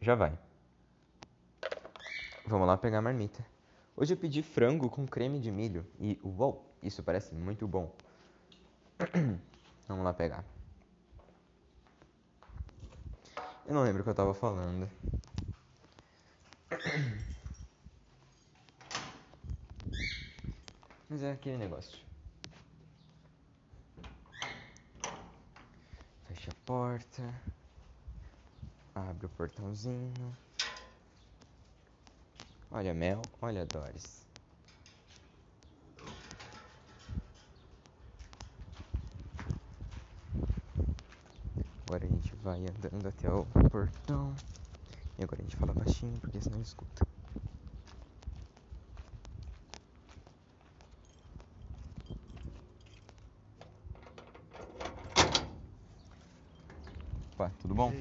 Já 0.01 0.15
vai. 0.15 0.37
Vamos 2.45 2.67
lá 2.67 2.77
pegar 2.77 2.99
a 2.99 3.01
marmita. 3.01 3.45
Hoje 3.97 4.13
eu 4.13 4.17
pedi 4.17 4.43
frango 4.43 4.89
com 4.89 5.07
creme 5.07 5.39
de 5.39 5.51
milho 5.51 5.85
e 5.99 6.19
uau, 6.23 6.65
isso 6.83 7.01
parece 7.01 7.33
muito 7.33 7.67
bom. 7.67 7.91
Vamos 9.87 10.03
lá 10.03 10.13
pegar. 10.13 10.43
Eu 13.65 13.73
não 13.73 13.83
lembro 13.83 14.01
o 14.01 14.03
que 14.03 14.09
eu 14.09 14.15
tava 14.15 14.33
falando. 14.33 14.89
Mas 21.09 21.21
é 21.23 21.31
aquele 21.31 21.57
negócio. 21.57 21.99
Fecha 26.27 26.51
a 26.51 26.55
porta. 26.65 27.23
Abre 28.95 29.25
o 29.25 29.29
portãozinho. 29.29 30.35
Olha 32.71 32.93
Mel, 32.93 33.21
olha 33.41 33.65
Doris. 33.65 34.25
Agora 41.87 42.03
a 42.03 42.09
gente 42.09 42.35
vai 42.37 42.59
andando 42.65 43.07
até 43.07 43.29
o 43.31 43.45
portão. 43.69 44.35
E 45.17 45.23
agora 45.23 45.41
a 45.41 45.43
gente 45.43 45.55
fala 45.55 45.73
baixinho 45.73 46.19
porque 46.19 46.41
senão 46.41 46.59
escuta. 46.61 47.07
Opa, 57.33 57.51
tudo 57.75 57.91
bom? 57.91 57.93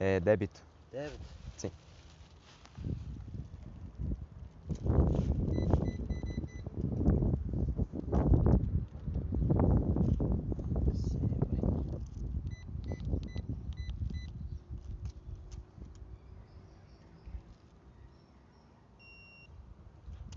É 0.00 0.18
débito. 0.20 0.62
Débito? 0.90 1.18
Sim. 1.56 1.70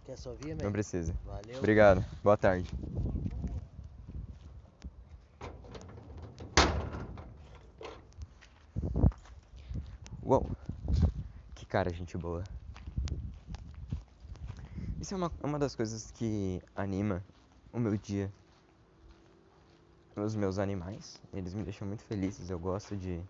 Quer 0.06 0.18
só 0.18 0.34
vir, 0.34 0.56
Não 0.56 0.72
precisa. 0.72 1.14
Valeu. 1.26 1.60
Obrigado. 1.60 2.04
Boa 2.24 2.38
tarde. 2.38 2.66
Uou. 10.30 10.46
Que 11.56 11.66
cara, 11.80 11.94
gente 11.94 12.18
boa. 12.18 12.46
Isso 15.00 15.14
é 15.14 15.18
uma, 15.18 15.32
uma 15.42 15.58
das 15.58 15.74
coisas 15.78 16.12
que 16.12 16.62
anima 16.76 17.24
o 17.72 17.80
meu 17.80 17.96
dia. 17.96 18.30
Os 20.14 20.36
meus 20.36 20.60
animais, 20.60 21.22
eles 21.32 21.54
me 21.54 21.64
deixam 21.64 21.88
muito 21.88 22.04
felizes. 22.04 22.50
Eu 22.50 22.60
gosto 22.60 22.98
de 22.98 23.22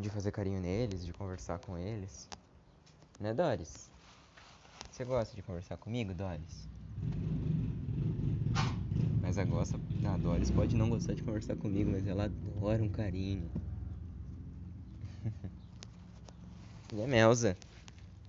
de 0.00 0.10
fazer 0.10 0.32
carinho 0.32 0.60
neles, 0.60 1.06
de 1.06 1.12
conversar 1.12 1.60
com 1.60 1.78
eles. 1.78 2.28
Né, 3.20 3.32
Doris? 3.32 3.88
Você 4.90 5.04
gosta 5.04 5.36
de 5.36 5.42
conversar 5.42 5.76
comigo, 5.76 6.12
Doris? 6.12 6.68
Mas 9.22 9.38
a 9.38 9.44
gosta. 9.44 9.78
A 10.04 10.16
Doris 10.16 10.50
pode 10.50 10.74
não 10.74 10.90
gostar 10.90 11.14
de 11.14 11.22
conversar 11.22 11.54
comigo, 11.54 11.88
mas 11.88 12.04
ela 12.04 12.24
adora 12.24 12.82
um 12.82 12.88
carinho. 12.88 13.59
E 16.92 17.02
a 17.02 17.06
Melza? 17.06 17.56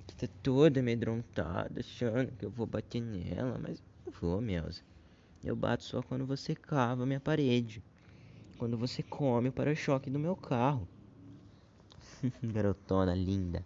Que 0.08 0.16
tá 0.16 0.28
toda 0.44 0.80
amedrontada, 0.80 1.80
achando 1.80 2.32
que 2.32 2.46
eu 2.46 2.50
vou 2.50 2.68
bater 2.68 3.02
nela, 3.02 3.58
mas 3.58 3.82
não 4.06 4.14
vou, 4.14 4.42
Melza. 4.42 4.82
Eu 5.44 5.56
bato 5.56 5.84
só 5.84 6.02
quando 6.02 6.26
você 6.26 6.54
cava 6.54 7.06
minha 7.06 7.20
parede. 7.20 7.84
Quando 8.58 8.78
você 8.78 9.02
come 9.02 9.50
o 9.50 9.52
para-choque 9.52 10.10
do 10.10 10.20
meu 10.20 10.36
carro. 10.36 10.88
Garotona 12.44 13.16
linda. 13.16 13.66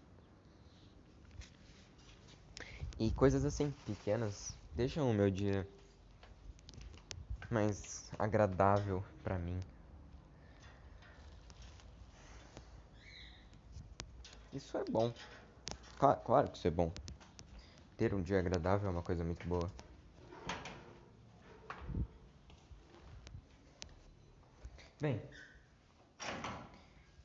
E 2.97 3.11
coisas 3.11 3.43
assim, 3.43 3.73
pequenas, 3.85 4.55
deixam 4.73 5.11
o 5.11 5.13
meu 5.13 5.29
dia 5.29 5.67
mais 7.51 8.09
agradável 8.17 9.03
pra 9.21 9.37
mim. 9.37 9.59
Isso 14.55 14.77
é 14.77 14.83
bom. 14.89 15.13
Cla- 15.99 16.15
claro 16.15 16.49
que 16.49 16.57
isso 16.57 16.67
é 16.67 16.71
bom. 16.71 16.89
Ter 17.97 18.13
um 18.13 18.21
dia 18.21 18.39
agradável 18.39 18.87
é 18.87 18.91
uma 18.91 19.03
coisa 19.03 19.21
muito 19.21 19.45
boa. 19.45 19.69
Bem, 25.01 25.21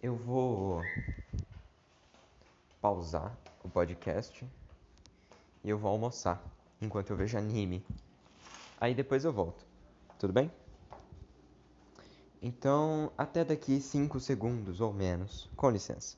eu 0.03 0.17
vou 0.17 0.83
pausar 2.81 3.39
o 3.63 3.69
podcast 3.69 4.45
e 5.63 5.71
eu 5.71 5.79
vou 5.79 5.93
almoçar 5.93 6.43
enquanto 6.83 7.11
eu 7.11 7.17
vejo 7.17 7.39
anime. 7.39 7.85
Aí 8.81 8.93
depois 8.93 9.25
eu 9.25 9.33
volto. 9.33 9.65
Tudo 10.19 10.33
bem? 10.33 10.51
Então, 12.43 13.13
até 13.17 13.45
daqui 13.45 13.81
5 13.81 14.19
segundos 14.19 14.81
ou 14.81 14.93
menos. 14.93 15.49
Com 15.57 15.71
licença. 15.71 16.17